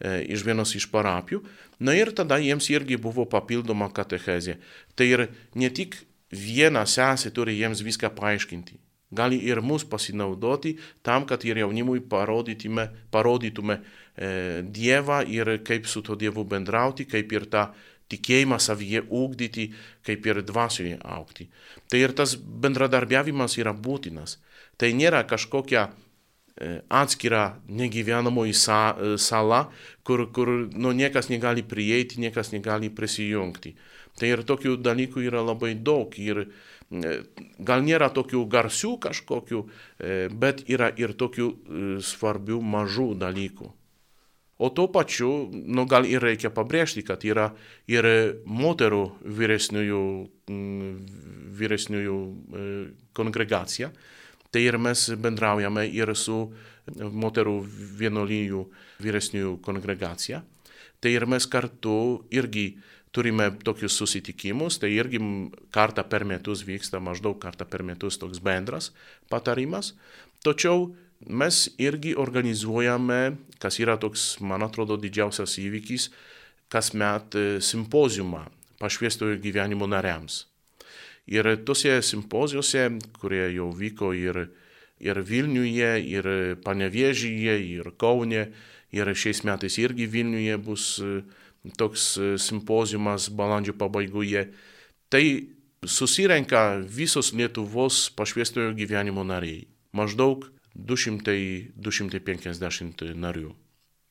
iš 0.00 0.44
vienos 0.46 0.72
iš 0.78 0.86
parapijų. 0.92 1.42
Na 1.84 1.94
ir 1.94 2.12
tada 2.16 2.38
jiems 2.40 2.70
irgi 2.72 2.96
buvo 2.96 3.26
papildoma 3.28 3.90
katechezė. 3.94 4.56
Tai 4.96 5.06
ir 5.06 5.26
ne 5.54 5.70
tik 5.70 5.98
viena 6.32 6.84
sesė 6.86 7.32
turi 7.34 7.58
jiems 7.58 7.82
viską 7.84 8.10
paaiškinti. 8.16 8.78
Gali 9.10 9.38
ir 9.48 9.62
mus 9.64 9.86
pasinaudoti 9.88 10.74
tam, 11.02 11.24
kad 11.24 11.44
ir 11.48 11.62
jaunimui 11.62 12.02
parodytume, 12.04 12.90
parodytume 13.10 13.78
e, 13.78 14.62
Dievą 14.62 15.22
ir 15.24 15.54
kaip 15.64 15.86
su 15.88 16.02
to 16.04 16.16
Dievu 16.18 16.44
bendrauti, 16.44 17.06
kaip 17.08 17.32
ir 17.32 17.46
tą 17.48 17.70
tikėjimą 18.12 18.58
savyje 18.62 19.04
ūkdyti, 19.04 19.68
kaip 20.06 20.26
ir 20.26 20.42
dvasioje 20.46 20.98
aukti. 21.04 21.48
Tai 21.90 22.02
ir 22.02 22.14
tas 22.16 22.36
bendradarbiavimas 22.36 23.58
yra 23.60 23.74
būtinas. 23.74 24.38
Tai 24.78 24.92
nėra 24.94 25.24
kažkokia 25.28 25.88
e, 25.88 26.80
atskira 26.88 27.58
negyvenamoji 27.68 28.54
e, 28.54 29.12
sala, 29.18 29.66
kur, 30.02 30.28
kur 30.32 30.54
nu, 30.72 30.92
niekas 30.92 31.28
negali 31.32 31.62
prieiti, 31.66 32.20
niekas 32.20 32.52
negali 32.54 32.90
prisijungti. 32.90 33.76
Tai 34.18 34.32
ir 34.32 34.42
tokių 34.42 34.78
dalykų 34.82 35.28
yra 35.28 35.44
labai 35.46 35.76
daug. 35.78 36.16
Ir, 36.18 36.48
E, 36.88 37.10
gal 37.60 37.82
nėra 37.84 38.08
tokių 38.16 38.46
garsių 38.48 38.94
kažkokių, 39.04 39.58
bet 40.40 40.64
yra 40.72 40.88
ir 40.96 41.12
tokių 41.20 41.48
svarbių 42.04 42.60
mažų 42.64 43.10
dalykų. 43.20 43.68
O 44.58 44.70
tuo 44.74 44.88
pačiu, 44.90 45.30
nu, 45.52 45.84
gal 45.86 46.06
ir 46.08 46.24
reikia 46.24 46.50
pabrėžti, 46.50 47.04
kad 47.06 47.22
yra 47.22 47.52
ir 47.86 48.08
moterų 48.42 49.04
vyresniųjų, 49.22 50.00
vyresniųjų 51.60 52.16
kongregacija. 53.14 53.92
Tai 54.50 54.64
ir 54.64 54.78
mes 54.82 55.04
bendraujame 55.20 55.86
ir 55.92 56.10
su 56.16 56.40
moterų 56.96 57.56
vienolyjų 58.00 58.64
vyresniųjų 59.04 59.56
kongregacija. 59.62 60.42
Tai 60.98 61.10
ir 61.14 61.26
mes 61.30 61.46
kartu 61.46 62.24
irgi 62.34 62.72
turime 63.14 63.52
tokius 63.64 63.96
susitikimus, 64.00 64.80
tai 64.82 64.90
irgi 64.96 65.20
kartą 65.74 66.04
per 66.08 66.26
metus 66.28 66.64
vyksta 66.66 67.00
maždaug 67.00 67.38
kartą 67.40 67.66
per 67.68 67.84
metus 67.86 68.18
toks 68.18 68.42
bendras 68.42 68.90
patarimas. 69.30 69.94
Tačiau 70.44 70.90
mes 71.26 71.68
irgi 71.80 72.14
organizuojame, 72.18 73.36
kas 73.58 73.80
yra 73.82 73.96
toks, 73.98 74.38
man 74.40 74.62
atrodo, 74.62 74.98
didžiausias 75.00 75.58
įvykis, 75.58 76.10
kasmet 76.70 77.34
e, 77.34 77.46
simpoziumą 77.64 78.44
pašviestojo 78.78 79.40
gyvenimo 79.42 79.88
nariams. 79.90 80.44
Ir 81.28 81.48
tose 81.66 81.98
simpozijuose, 82.04 82.86
kurie 83.18 83.48
jau 83.56 83.72
vyko 83.74 84.12
ir, 84.16 84.46
ir 85.02 85.20
Vilniuje, 85.20 85.90
ir 86.08 86.28
Panevėžyje, 86.64 87.58
ir 87.74 87.90
Kaune, 88.00 88.46
ir 88.94 89.10
šiais 89.12 89.42
metais 89.44 89.76
irgi 89.82 90.06
Vilniuje 90.08 90.56
bus 90.62 90.86
uh, 91.04 91.18
toks 91.76 92.16
e, 92.16 92.38
simpozijumas 92.38 93.28
balandžio 93.30 93.74
pabaigoje. 93.78 94.48
Tai 95.08 95.24
susirenka 95.86 96.76
visos 96.82 97.32
Lietuvos 97.32 98.10
pašviestojo 98.16 98.74
gyvenimo 98.74 99.24
nariai. 99.24 99.66
Maždaug 99.92 100.48
200-250 100.78 103.14
narių. 103.18 103.50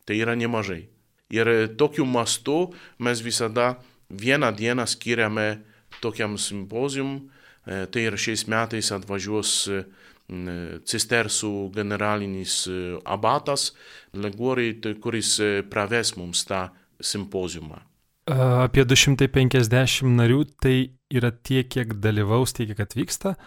Tai 0.08 0.16
yra 0.16 0.36
nemažai. 0.36 0.88
Ir 1.34 1.76
tokiu 1.80 2.06
mastu 2.08 2.74
mes 3.00 3.22
visada 3.24 3.76
vieną 4.10 4.52
dieną 4.56 4.86
skiriame 4.88 5.60
tokiam 6.02 6.38
simpozijum. 6.38 7.30
E, 7.68 7.86
tai 7.92 8.02
ir 8.08 8.16
šiais 8.16 8.48
metais 8.48 8.92
atvažiuos 8.96 9.68
e, 9.68 9.84
cistersų 10.88 11.72
generalinis 11.76 12.68
abatas, 13.08 13.74
Legoriai, 14.14 14.96
kuris 15.00 15.40
praves 15.72 16.16
mums 16.20 16.44
tą 16.48 16.68
simpoziumą. 17.00 17.80
Apie 18.28 18.84
250 18.84 20.04
narių 20.18 20.42
tai 20.60 20.76
yra 21.08 21.32
tiek, 21.32 21.70
kiek 21.72 21.94
dalyvaus, 22.04 22.52
tiek, 22.52 22.74
kiek 22.74 22.82
atvyksta, 22.84 23.38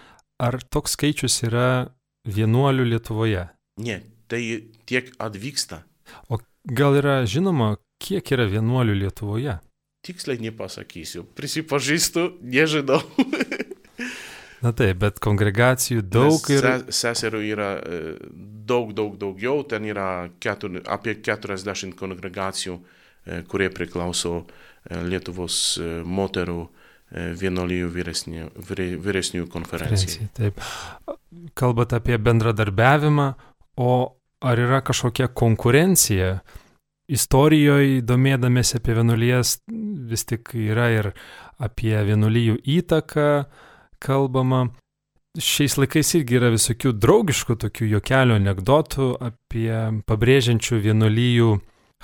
ar 0.41 0.57
toks 0.73 0.97
skaičius 0.97 1.43
yra 1.45 1.93
vienuolių 2.35 2.87
Lietuvoje? 2.95 3.47
Ne, 3.85 4.01
tai 4.31 4.43
tiek 4.89 5.11
atvyksta. 5.23 5.83
O 6.29 6.41
gal 6.65 6.99
yra 7.01 7.21
žinoma, 7.29 7.75
kiek 8.03 8.33
yra 8.35 8.49
vienuolių 8.51 8.97
Lietuvoje? 9.05 9.59
Tiksliai 10.07 10.41
nepasakysiu, 10.41 11.27
prisipažįstu, 11.37 12.27
nežinau. 12.41 13.03
Na 14.65 14.75
taip, 14.77 14.99
bet 15.01 15.21
kongregacijų 15.25 16.05
daug 16.05 16.47
ir... 16.53 16.67
Seserų 16.93 17.41
yra 17.49 17.69
e, 17.81 18.01
daug, 18.69 18.93
daug 18.97 19.15
daugiau, 19.21 19.63
ten 19.69 19.87
yra 19.89 20.29
ketur, 20.41 20.83
apie 20.85 21.15
40 21.25 21.97
kongregacijų 21.97 22.77
E, 23.27 23.43
kurie 23.45 23.69
priklauso 23.69 24.33
e, 24.41 25.01
Lietuvos 25.05 25.57
moterų 26.09 26.61
vienolyjų 27.11 27.91
vyresnių 29.03 29.47
konferencijai. 29.51 30.29
Taip. 30.37 30.61
Kalbate 31.59 31.99
apie 31.99 32.19
bendradarbiavimą, 32.23 33.29
o 33.83 33.93
ar 34.41 34.63
yra 34.63 34.81
kažkokia 34.87 35.31
konkurencija? 35.35 36.41
Istorijoje, 37.11 38.05
domėdamėsi 38.07 38.77
apie 38.79 38.95
vienuolijas, 38.95 39.57
vis 40.11 40.23
tik 40.31 40.53
yra 40.55 40.87
ir 40.95 41.09
apie 41.59 41.97
vienuolijų 42.07 42.61
įtaką 42.79 43.31
kalbama. 43.99 44.69
Šiais 45.39 45.77
laikais 45.79 46.15
irgi 46.19 46.39
yra 46.39 46.53
visokių 46.55 46.93
draugiškų 46.99 47.57
tokių 47.65 47.89
jokelių 47.97 48.39
anegdotų 48.39 49.11
apie 49.27 49.75
pabrėžiančių 50.07 50.79
vienuolijų 50.87 51.51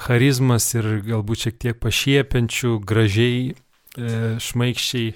charizmas 0.06 0.68
ir 0.76 0.88
galbūt 1.06 1.46
šiek 1.46 1.56
tiek 1.62 1.78
pašiepiančių, 1.82 2.76
gražiai, 2.86 3.54
šmaikščiai 3.96 5.12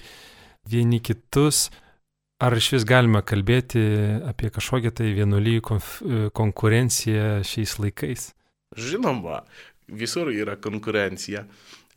vieni 0.70 1.00
kitus. 1.00 1.68
Ar 2.40 2.56
iš 2.56 2.70
vis 2.72 2.86
galime 2.88 3.20
kalbėti 3.20 3.80
apie 4.24 4.48
kažkokią 4.52 4.94
tai 4.96 5.10
vienuolyjų 5.12 5.60
e, 5.60 6.20
konkurenciją 6.32 7.42
šiais 7.44 7.74
laikais? 7.82 8.30
Žinoma, 8.80 9.42
visur 9.92 10.30
yra 10.32 10.56
konkurencija. 10.56 11.44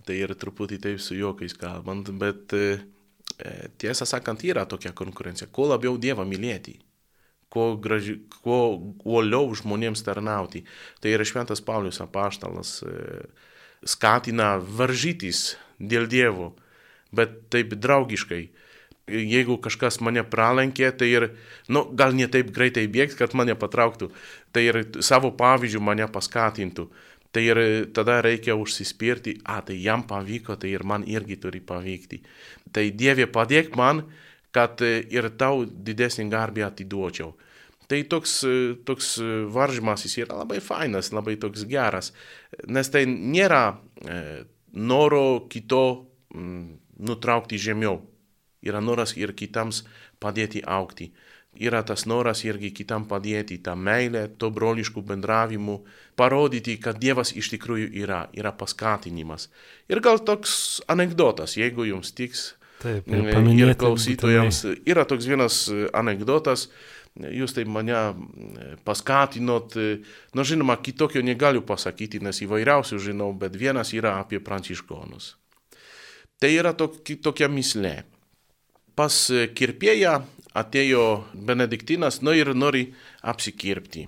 Tai 0.04 0.18
ir 0.20 0.34
truputį 0.36 0.82
taip 0.84 1.00
su 1.00 1.16
juokais 1.16 1.56
kalbant, 1.56 2.10
bet 2.20 2.52
e, 2.58 2.74
e 3.40 3.54
tiesą 3.80 4.04
sakant, 4.10 4.44
yra 4.44 4.66
tokia 4.68 4.92
konkurencija. 4.92 5.48
Kuo 5.48 5.70
labiau 5.70 5.96
Dievą 5.96 6.26
mylėti, 6.28 6.76
kuo, 7.48 7.78
graži, 7.80 8.18
kuo 8.44 8.60
uoliau 9.08 9.48
žmonėms 9.56 10.04
tarnauti. 10.04 10.66
Tai 11.00 11.16
yra 11.16 11.24
šventas 11.24 11.64
Paulius 11.64 12.02
apaštalas 12.04 12.82
e, 12.84 13.24
skatina 13.88 14.58
varžytis 14.60 15.54
dėl 15.80 16.12
Dievo, 16.12 16.52
bet 17.16 17.44
taip 17.54 17.76
draugiškai. 17.80 18.44
Jeigu 19.14 19.58
kažkas 19.60 20.00
mane 20.00 20.24
pralenkė, 20.24 20.90
tai 20.96 21.10
ir, 21.12 21.26
nu, 21.68 21.84
gal 21.92 22.16
ne 22.16 22.30
taip 22.32 22.54
greitai 22.56 22.86
bėgs, 22.88 23.18
kad 23.20 23.34
mane 23.36 23.56
patrauktų, 23.60 24.14
tai 24.56 24.64
ir 24.70 24.80
savo 25.04 25.34
pavyzdžių 25.36 25.82
mane 25.84 26.08
paskatintų. 26.08 26.88
Tai 27.34 27.42
ir 27.42 27.60
tada 27.98 28.20
reikia 28.22 28.54
užsispirti, 28.56 29.40
a, 29.50 29.58
tai 29.66 29.80
jam 29.82 30.04
pavyko, 30.08 30.56
tai 30.62 30.70
ir 30.76 30.86
man 30.86 31.04
irgi 31.10 31.40
turi 31.42 31.64
pavykti. 31.66 32.22
Tai 32.72 32.84
Dieve 32.94 33.26
padėk 33.26 33.74
man, 33.76 34.04
kad 34.54 34.82
e, 34.86 35.02
ir 35.14 35.32
tau 35.40 35.66
didesnį 35.66 36.28
garbę 36.32 36.68
atiduočiau. 36.68 37.34
Tai 37.90 38.00
toks, 38.10 38.36
e, 38.46 38.58
toks 38.86 39.16
e, 39.18 39.30
varžymas 39.54 40.06
jis 40.06 40.20
yra 40.24 40.40
labai 40.44 40.62
fainas, 40.64 41.12
labai 41.16 41.36
toks 41.42 41.66
geras, 41.70 42.14
nes 42.70 42.94
tai 42.94 43.06
nėra 43.10 43.66
noro 44.74 45.48
kito 45.50 45.84
nutraukti 47.00 47.58
žemiau. 47.58 48.02
Yra 48.64 48.80
noras 48.80 49.16
ir 49.20 49.34
kitams 49.36 49.84
padėti 50.24 50.64
aukti. 50.64 51.12
Yra 51.54 51.84
tas 51.86 52.08
noras 52.10 52.42
irgi 52.48 52.72
kitam 52.74 53.04
padėti, 53.06 53.60
tą 53.62 53.76
meilę, 53.78 54.26
to 54.42 54.50
broliškų 54.50 55.04
bendravimų, 55.06 55.76
parodyti, 56.18 56.80
kad 56.82 56.98
Dievas 56.98 57.30
iš 57.38 57.52
tikrųjų 57.54 57.92
yra, 58.02 58.24
yra 58.34 58.50
paskatinimas. 58.58 59.52
Ir 59.92 60.02
gal 60.02 60.18
toks 60.26 60.82
anegdotas, 60.90 61.54
jeigu 61.60 61.86
jums 61.86 62.10
tiks, 62.18 62.56
Taip, 62.82 63.06
ir, 63.06 63.22
mm, 63.22 63.54
ir 63.54 63.76
klausytojams. 63.78 64.64
Būtinai. 64.66 64.82
Yra 64.96 65.06
toks 65.06 65.30
vienas 65.30 65.60
anegdotas, 65.94 66.66
jūs 67.22 67.54
tai 67.54 67.68
mane 67.70 68.02
paskatinot, 68.88 69.78
na 69.78 70.42
nu, 70.42 70.48
žinoma, 70.50 70.80
kitokio 70.82 71.22
negaliu 71.22 71.62
pasakyti, 71.62 72.24
nes 72.26 72.42
įvairiausių 72.42 72.98
žinau, 73.12 73.30
bet 73.38 73.54
vienas 73.54 73.94
yra 73.94 74.18
apie 74.24 74.42
pranciškonus. 74.42 75.36
Tai 76.44 76.50
yra 76.52 76.74
tok, 76.76 76.98
tokia 77.24 77.48
mislė. 77.48 78.02
Pas 79.00 79.16
kirpėją 79.56 80.18
atėjo 80.60 81.04
benediktinas, 81.50 82.18
nu 82.20 82.34
ir 82.36 82.52
nori 82.52 82.90
apsikirpti. 83.24 84.04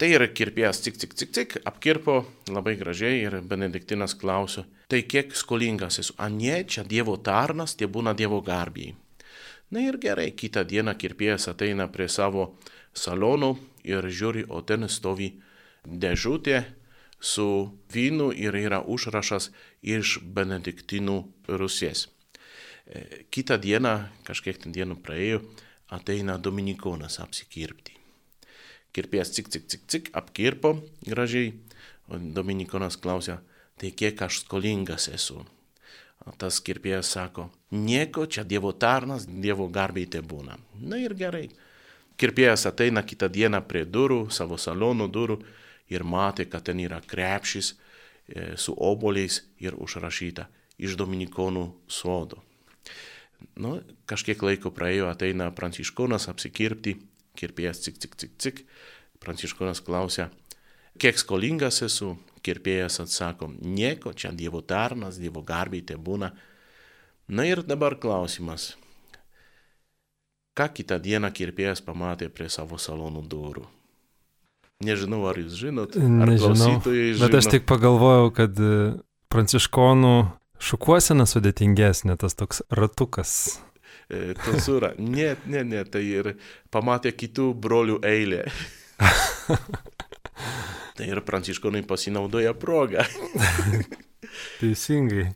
Tai 0.00 0.08
yra 0.08 0.30
kirpėjas, 0.32 0.80
cik, 0.86 0.96
cik, 1.02 1.12
cik, 1.20 1.34
cik, 1.36 1.58
apkirpo 1.68 2.14
labai 2.48 2.78
gražiai 2.80 3.18
ir 3.26 3.36
benediktinas 3.44 4.16
klauso, 4.16 4.64
tai 4.88 5.02
kiek 5.04 5.36
skolingas 5.36 6.00
esu, 6.00 6.16
a 6.16 6.30
ne, 6.32 6.62
čia 6.64 6.86
Dievo 6.88 7.18
tarnas, 7.20 7.76
tie 7.76 7.90
būna 7.92 8.16
Dievo 8.16 8.40
garbiai. 8.40 8.96
Na 9.68 9.84
ir 9.84 10.00
gerai, 10.00 10.30
kitą 10.32 10.64
dieną 10.64 10.96
kirpėjas 10.96 11.50
ateina 11.52 11.90
prie 11.92 12.08
savo 12.08 12.54
salono 12.96 13.58
ir 13.84 14.08
žiūri, 14.08 14.48
o 14.48 14.64
ten 14.64 14.88
stovi 14.88 15.34
dėžutė 15.84 16.64
su 17.26 17.48
vynu 17.92 18.30
ir 18.32 18.54
yra 18.54 18.80
užrašas 18.86 19.50
iš 19.82 20.18
Benediktinų 20.22 21.16
Rusės. 21.58 22.06
E, 22.86 23.26
kitą 23.34 23.58
dieną, 23.58 23.94
kažkiek 24.26 24.60
ten 24.62 24.74
dienų 24.76 25.00
praėjo, 25.02 25.42
ateina 25.90 26.38
Dominikonas 26.38 27.18
apsikirpti. 27.22 27.96
Kirpėjas 28.94 29.34
cik, 29.34 29.50
cik, 29.52 29.66
cik, 29.72 29.82
cik, 29.90 30.12
apkirpo 30.16 30.76
gražiai, 31.02 31.52
o 32.06 32.18
Dominikonas 32.38 32.96
klausia, 32.96 33.40
tai 33.76 33.90
kiek 33.90 34.22
aš 34.22 34.44
skolingas 34.44 35.10
esu. 35.12 35.42
Tas 36.40 36.58
kirpėjas 36.64 37.10
sako, 37.14 37.50
nieko, 37.74 38.24
čia 38.26 38.42
Dievo 38.46 38.72
tarnas, 38.72 39.26
Dievo 39.26 39.68
garbiai 39.70 40.08
te 40.10 40.22
būna. 40.22 40.56
Na 40.80 40.98
ir 40.98 41.14
gerai. 41.18 41.48
Kirpėjas 42.16 42.64
ateina 42.70 43.02
kitą 43.06 43.28
dieną 43.28 43.60
prie 43.68 43.84
durų, 43.84 44.26
savo 44.32 44.56
salono 44.58 45.10
durų 45.12 45.42
ir 45.92 46.04
matė, 46.04 46.46
kad 46.50 46.66
ten 46.66 46.80
yra 46.82 47.00
krepšys 47.00 47.72
e, 47.72 48.54
su 48.56 48.74
oboliais 48.74 49.42
ir 49.62 49.76
užrašyta 49.78 50.48
iš 50.78 50.96
Dominikonų 50.98 51.66
sodo. 51.88 52.42
Nu, 53.60 53.78
kažkiek 54.08 54.40
laiko 54.42 54.72
praėjo, 54.72 55.10
ateina 55.10 55.50
pranciškonas 55.54 56.28
apsikirpti, 56.32 56.96
kirpėjas 57.36 57.82
cik, 57.84 58.00
cik, 58.02 58.16
cik, 58.16 58.34
cik. 58.40 58.62
Pranciškonas 59.20 59.80
klausia, 59.84 60.28
kiek 61.00 61.18
skolingas 61.20 61.82
esu, 61.84 62.14
kirpėjas 62.44 63.00
atsako, 63.04 63.50
nieko, 63.60 64.12
čia 64.12 64.32
Dievo 64.36 64.60
tarnas, 64.60 65.20
Dievo 65.20 65.42
garbiai 65.44 65.84
te 65.84 65.96
būna. 65.96 66.32
Na 67.28 67.46
ir 67.48 67.64
dabar 67.66 67.96
klausimas. 68.00 68.74
Ką 70.56 70.70
kitą 70.72 71.00
dieną 71.02 71.32
kirpėjas 71.36 71.82
pamatė 71.84 72.30
prie 72.32 72.48
savo 72.52 72.78
salonų 72.80 73.24
durų? 73.28 73.66
Nežinau, 74.84 75.22
ar 75.30 75.38
jūs 75.40 75.54
žinot, 75.56 75.94
ar 75.96 76.28
Nežinau, 76.32 76.80
žino. 76.84 77.20
Bet 77.22 77.36
aš 77.38 77.48
tik 77.54 77.64
pagalvojau, 77.68 78.28
kad 78.36 78.58
e, 78.60 78.72
pranciškonų 79.32 80.16
šukuosena 80.60 81.24
sudėtingesnė, 81.28 82.18
tas 82.20 82.36
toks 82.36 82.60
ratukas. 82.68 83.32
E, 84.10 84.34
Tonsūra. 84.44 84.92
Ne, 85.16 85.34
ne, 85.48 85.64
ne, 85.64 85.84
tai 85.88 86.04
ir 86.04 86.34
pamatė 86.72 87.14
kitų 87.16 87.50
brolių 87.56 88.00
eilę. 88.06 88.44
tai 90.96 91.08
ir 91.08 91.22
pranciškonai 91.24 91.82
pasinaudoja 91.88 92.52
progą. 92.56 93.06
Teisingai. 94.60 95.30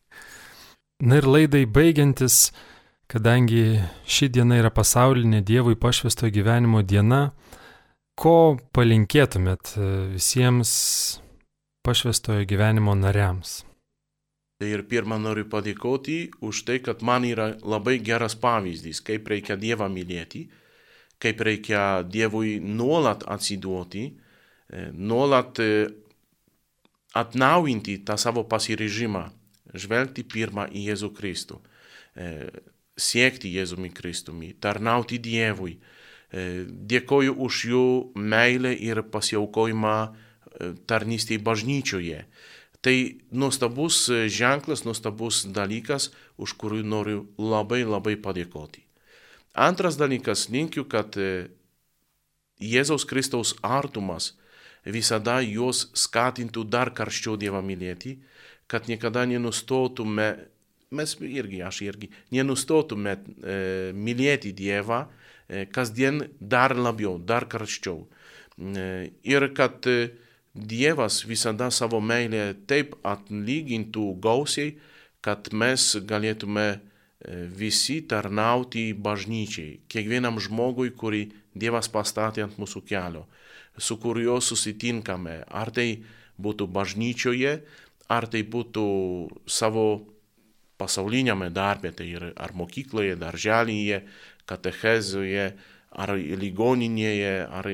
Na 1.01 1.17
ir 1.17 1.25
laidai 1.25 1.65
baigiantis, 1.65 2.51
kadangi 3.09 3.81
ši 4.05 4.29
diena 4.37 4.61
yra 4.61 4.69
pasaulinė 4.69 5.41
Dievui 5.49 5.81
pašvesto 5.81 6.29
gyvenimo 6.29 6.85
diena, 6.85 7.31
ko 8.21 8.59
palinkėtumėt 8.77 9.75
e, 9.77 9.89
visiems 10.13 10.71
pašvestojo 11.87 12.45
gyvenimo 12.49 12.95
nariams? 12.99 13.63
Tai 14.61 14.69
ir 14.69 14.83
pirmą 14.89 15.17
noriu 15.23 15.47
padėkoti 15.49 16.19
už 16.45 16.65
tai, 16.69 16.79
kad 16.85 17.01
man 17.07 17.25
yra 17.25 17.55
labai 17.65 17.97
geras 18.05 18.37
pavyzdys, 18.37 19.01
kaip 19.07 19.31
reikia 19.33 19.57
Dievą 19.57 19.89
mylėti, 19.89 20.45
kaip 21.21 21.41
reikia 21.49 22.03
Dievui 22.05 22.59
nuolat 22.61 23.25
atsiduoti, 23.25 24.05
e, 24.11 24.85
nuolat 24.93 25.63
e, 25.65 25.71
atnaujinti 27.17 28.03
tą 28.05 28.19
savo 28.21 28.45
pasiryžimą, 28.45 29.25
žvelgti 29.81 30.27
pirmą 30.29 30.69
į 30.71 30.85
Jėzų 30.91 31.09
Kristų, 31.17 31.57
siekti 33.01 33.51
Jėzumi 33.55 33.91
Kristumi, 33.95 34.53
tarnauti 34.63 35.19
Dievui. 35.23 35.77
Dėkoju 36.31 37.35
už 37.43 37.61
jų 37.67 37.87
meilę 38.15 38.71
ir 38.75 39.03
pasiaukojimą 39.11 39.95
tarnystėje 40.87 41.43
bažnyčioje. 41.43 42.25
Tai 42.81 42.97
nuostabus 43.31 44.07
ženklas, 44.33 44.85
nuostabus 44.87 45.43
dalykas, 45.45 46.11
už 46.41 46.55
kurį 46.57 46.85
noriu 46.87 47.27
labai 47.37 47.83
labai 47.85 48.17
padėkoti. 48.17 48.87
Antras 49.53 49.99
dalykas, 50.01 50.47
linkiu, 50.49 50.87
kad 50.89 51.19
Jėzaus 52.61 53.05
Kristaus 53.09 53.53
artumas 53.61 54.35
visada 54.85 55.41
juos 55.45 55.91
skatintų 55.97 56.65
dar 56.71 56.93
karščiau 56.97 57.37
Dievą 57.41 57.61
mylėti, 57.65 58.21
kad 58.71 58.89
niekada 58.89 59.27
nenustotume, 59.29 60.29
mes 60.95 61.17
irgi, 61.21 61.61
aš 61.67 61.83
irgi, 61.85 62.09
nenustotume 62.33 63.17
e, 63.19 63.57
mylėti 63.93 64.55
Dievą 64.57 65.03
e, 65.05 65.20
kasdien 65.75 66.25
dar 66.41 66.75
labiau, 66.77 67.19
dar 67.19 67.47
karščiau. 67.51 68.05
E, 68.59 69.11
ir 69.23 69.49
kad 69.57 69.87
e, 69.87 70.13
Dievas 70.51 71.21
visada 71.31 71.69
savo 71.71 72.01
meilę 72.03 72.57
taip 72.67 72.97
atlygintų 73.07 74.07
gausiai, 74.19 74.73
kad 75.23 75.53
mes 75.55 75.93
galėtume 76.03 76.81
visi 77.55 78.01
tarnauti 78.09 78.89
bažnyčiai, 78.99 79.77
kiekvienam 79.87 80.41
žmogui, 80.43 80.91
kurį 80.91 81.29
Dievas 81.55 81.87
pastatė 81.93 82.43
ant 82.49 82.57
mūsų 82.59 82.83
kelio, 82.89 83.29
su 83.79 83.95
kuriuo 84.03 84.41
susitinkame, 84.43 85.45
ar 85.47 85.71
tai 85.71 86.03
būtų 86.41 86.67
bažnyčioje, 86.67 87.61
ar 88.11 88.27
tai 88.27 88.43
būtų 88.43 88.87
savo 89.47 89.87
pasaulinėme 90.81 91.51
darbė, 91.53 91.93
tai 91.95 92.09
ir 92.15 92.31
ar 92.35 92.55
mokykloje, 92.57 93.17
darželyje, 93.21 94.01
katechezoje, 94.51 95.53
ar 95.91 96.15
ligoninėje, 96.15 97.35
ar 97.51 97.67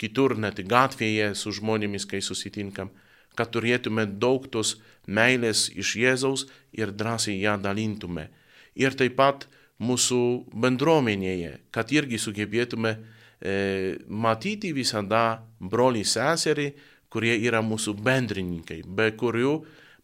kitur 0.00 0.34
net 0.38 0.62
gatvėje 0.66 1.34
su 1.38 1.52
žmonėmis, 1.54 2.06
kai 2.08 2.22
susitinkam, 2.24 2.90
kad 3.38 3.52
turėtume 3.54 4.06
daug 4.06 4.46
tos 4.50 4.78
meilės 5.06 5.68
iš 5.70 5.94
Jėzaus 6.00 6.46
ir 6.76 6.92
drąsiai 6.92 7.38
ją 7.40 7.56
dalintume. 7.62 8.28
Ir 8.74 8.96
taip 8.98 9.16
pat 9.18 9.46
mūsų 9.80 10.22
bendruomenėje, 10.64 11.56
kad 11.74 11.92
irgi 11.94 12.18
sugebėtume 12.20 12.96
e, 12.96 13.98
matyti 14.06 14.74
visada 14.76 15.42
brolį 15.60 16.04
seserį, 16.04 16.68
kurie 17.10 17.34
yra 17.42 17.62
mūsų 17.64 17.96
bendrininkai, 17.98 18.82
be 18.86 19.10
kurių 19.18 19.54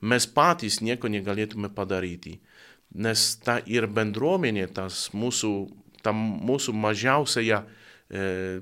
mes 0.07 0.27
patys 0.27 0.81
nieko 0.83 1.11
negalėtume 1.13 1.71
padaryti. 1.75 2.39
Nes 2.97 3.35
ta 3.43 3.59
ir 3.67 3.87
bendruomenė, 3.91 4.67
tas 4.75 5.09
mūsų, 5.15 5.53
ta 6.07 6.15
mūsų 6.15 6.75
mažiausiaja 6.79 7.65
e, 7.67 8.61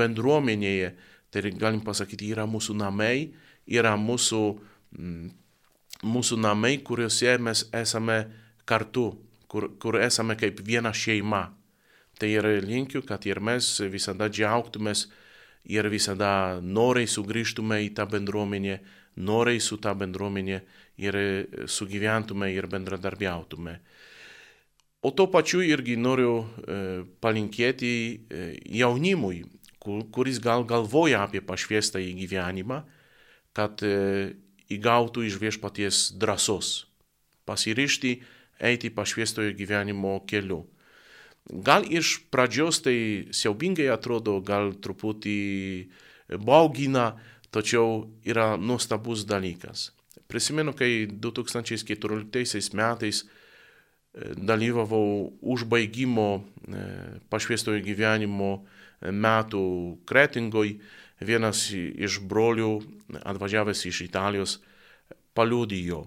bendruomenėje, 0.00 0.94
tai 1.30 1.52
galim 1.52 1.82
pasakyti, 1.84 2.32
yra 2.32 2.46
mūsų 2.48 2.76
namai, 2.80 3.28
yra 3.68 3.94
mūsų, 4.00 4.42
mm, 4.96 5.28
mūsų 6.06 6.40
namai, 6.40 6.76
kuriuose 6.86 7.36
mes 7.42 7.66
esame 7.76 8.22
kartu, 8.64 9.10
kur, 9.50 9.68
kur 9.82 10.00
esame 10.00 10.38
kaip 10.40 10.62
viena 10.64 10.94
šeima. 10.96 11.46
Tai 12.16 12.28
ir 12.32 12.48
linkiu, 12.64 13.02
kad 13.04 13.26
ir 13.28 13.42
mes 13.44 13.68
visada 13.92 14.30
džiaugtumės 14.32 15.06
ir 15.68 15.88
visada 15.92 16.62
noriai 16.62 17.08
sugrįžtume 17.10 17.82
į 17.84 17.92
tą 17.98 18.06
bendruomenę, 18.08 18.78
noriai 19.16 19.60
su 19.60 19.76
tą 19.82 19.92
bendruomenė 19.98 20.62
ir 21.02 21.18
sugyventume 21.68 22.48
ir 22.54 22.68
bendradarbiautume. 22.72 23.76
O 25.06 25.12
to 25.14 25.28
pačiu 25.30 25.60
irgi 25.62 25.94
noriu 25.94 26.32
e, 26.42 26.76
palinkėti 27.22 27.90
e, 27.94 28.46
jaunimui, 28.80 29.44
kuris 29.78 30.40
gal 30.42 30.64
galvoja 30.66 31.20
apie 31.22 31.44
pašviestą 31.46 32.02
į 32.02 32.16
gyvenimą, 32.24 32.80
kad 33.54 33.84
e, 33.86 34.34
įgautų 34.74 35.28
iš 35.28 35.36
viešpaties 35.38 36.00
drąsos, 36.18 36.72
pasirišti 37.46 38.16
eiti 38.58 38.90
pašviestojo 38.90 39.54
gyvenimo 39.54 40.16
keliu. 40.26 40.64
Gal 41.46 41.86
iš 41.86 42.16
pradžios 42.34 42.82
tai 42.82 42.98
siaubingai 43.30 43.86
atrodo, 43.94 44.40
gal 44.42 44.74
truputį 44.74 45.38
baugina, 46.42 47.12
tačiau 47.54 48.08
yra 48.26 48.56
nuostabus 48.58 49.22
dalykas. 49.22 49.92
Prisimenu, 50.26 50.74
kai 50.74 51.06
2014 51.06 52.74
metais 52.74 53.22
dalyvavau 54.16 55.32
užbaigimo 55.42 56.28
pašviestojo 57.30 57.82
gyvenimo 57.84 58.52
metų 59.00 59.64
kretingoj, 60.08 60.76
vienas 61.20 61.68
iš 61.72 62.20
brolių 62.24 62.70
atvažiavęs 63.22 63.84
iš 63.88 64.00
Italijos 64.08 64.58
paliudijo. 65.36 66.06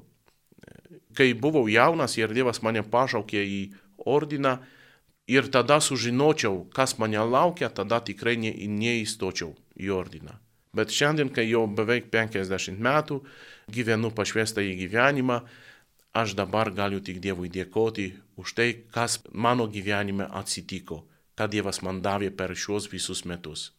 Kai 1.14 1.34
buvau 1.38 1.68
jaunas 1.70 2.18
ir 2.18 2.34
Dievas 2.34 2.62
mane 2.66 2.82
pašaukė 2.86 3.45
į 3.45 3.62
ordiną, 4.10 4.57
ir 5.30 5.47
tada 5.53 5.78
sužinočiau, 5.80 6.66
kas 6.74 6.97
mane 6.97 7.22
laukia, 7.22 7.70
tada 7.70 8.01
tikrai 8.01 8.36
ne, 8.41 8.51
neįstočiau 8.51 9.53
į 9.78 9.91
ordiną. 9.93 10.36
Bet 10.74 10.93
šiandien, 10.93 11.30
kai 11.34 11.45
jau 11.49 11.66
beveik 11.70 12.10
50 12.14 12.82
metų 12.82 13.20
gyvenu 13.74 14.12
pašvestą 14.16 14.66
į 14.66 14.76
gyvenimą, 14.84 15.39
aš 16.22 16.36
dabar 16.38 16.72
galiu 16.76 16.99
tik 17.03 17.20
Dievui 17.24 17.49
dėkoti 17.49 18.07
už 18.39 18.53
tai, 18.57 18.70
kas 18.91 19.20
mano 19.34 19.67
gyvenime 19.67 20.28
atsitiko, 20.41 21.03
ką 21.38 21.49
Dievas 21.51 21.82
man 21.86 22.01
davė 22.01 22.32
per 22.32 22.55
šios 22.55 22.89
visus 22.91 23.26
metus. 23.26 23.72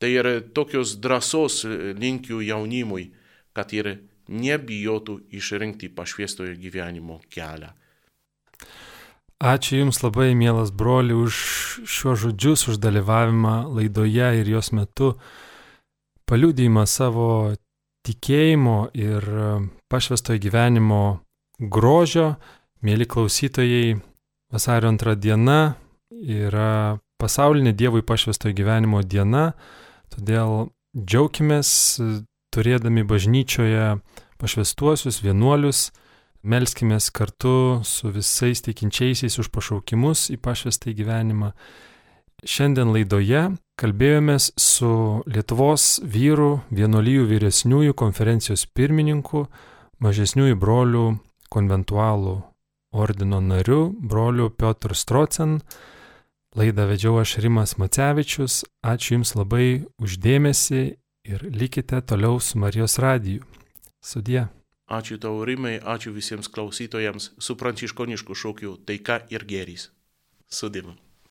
Tai 0.00 0.08
ir 0.08 0.28
tokios 0.56 0.96
drąsos 0.96 1.64
linkiu 2.00 2.40
jaunimui, 2.40 3.10
kad 3.52 3.72
ir 3.76 3.98
nebijotų 4.30 5.18
išrinkti 5.36 5.90
pašviestojo 5.92 6.54
gyvenimo 6.56 7.20
kelią. 7.28 7.74
Ačiū 9.40 9.78
Jums 9.80 10.02
labai, 10.04 10.34
mielas 10.36 10.68
broli, 10.68 11.14
už 11.16 11.34
šiuos 11.88 12.20
žodžius, 12.26 12.66
už 12.68 12.76
dalyvavimą 12.76 13.72
laidoje 13.72 14.28
ir 14.42 14.50
jos 14.52 14.68
metu, 14.76 15.14
paliūdėjimą 16.28 16.84
savo 16.84 17.28
tikėjimo 18.04 18.90
ir 18.96 19.24
pašvestojo 19.88 20.40
gyvenimo 20.44 21.00
grožio. 21.60 22.34
Mėly 22.80 23.04
klausytojai, 23.04 24.00
vasario 24.52 24.88
antrą 24.88 25.14
dieną 25.14 25.60
yra 26.24 26.98
pasaulinė 27.20 27.74
Dievui 27.76 28.00
pašvestojo 28.02 28.56
gyvenimo 28.56 29.02
diena, 29.04 29.52
todėl 30.08 30.70
džiaukimės 30.96 31.70
turėdami 32.50 33.04
bažnyčioje 33.04 33.98
pašvestuosius 34.40 35.20
vienuolius, 35.22 35.90
Melskime 36.42 36.96
kartu 37.12 37.80
su 37.84 38.08
visais 38.08 38.62
tikinčiaisiais 38.64 39.34
už 39.42 39.50
pašaukimus 39.52 40.30
į 40.32 40.38
pašvestą 40.40 40.94
gyvenimą. 40.96 41.50
Šiandien 42.40 42.88
laidoje 42.94 43.42
kalbėjomės 43.76 44.46
su 44.56 45.20
Lietuvos 45.28 46.00
vyrų 46.00 46.62
vienuolyjų 46.72 47.26
vyresniųjų 47.28 47.92
konferencijos 47.92 48.64
pirmininku, 48.72 49.50
mažesniųjų 50.00 50.56
brolių 50.56 51.04
konventualų 51.52 52.36
ordino 52.92 53.40
nariu, 53.40 53.90
broliu 54.00 54.50
Piotr 54.50 54.94
Strocen. 54.94 55.60
Laidą 56.56 56.88
vedžiau 56.90 57.20
aš 57.22 57.36
Rimas 57.44 57.76
Macevičius. 57.78 58.64
Ačiū 58.82 59.18
Jums 59.18 59.36
labai 59.38 59.84
uždėmesi 60.02 60.82
ir 61.30 61.44
likite 61.46 62.00
toliau 62.02 62.40
su 62.40 62.58
Marijos 62.58 62.98
radiju. 62.98 63.44
Sudie. 64.02 64.48
Ačiū 64.90 65.20
tau, 65.22 65.44
Rimai, 65.46 65.78
ačiū 65.78 66.10
visiems 66.10 66.50
klausytojams 66.50 67.30
su 67.38 67.54
pranciškonišku 67.54 68.34
šūkiu 68.34 68.74
taika 68.86 69.20
ir 69.30 69.46
geris. 69.46 69.90
Sudėmu. 70.50 70.96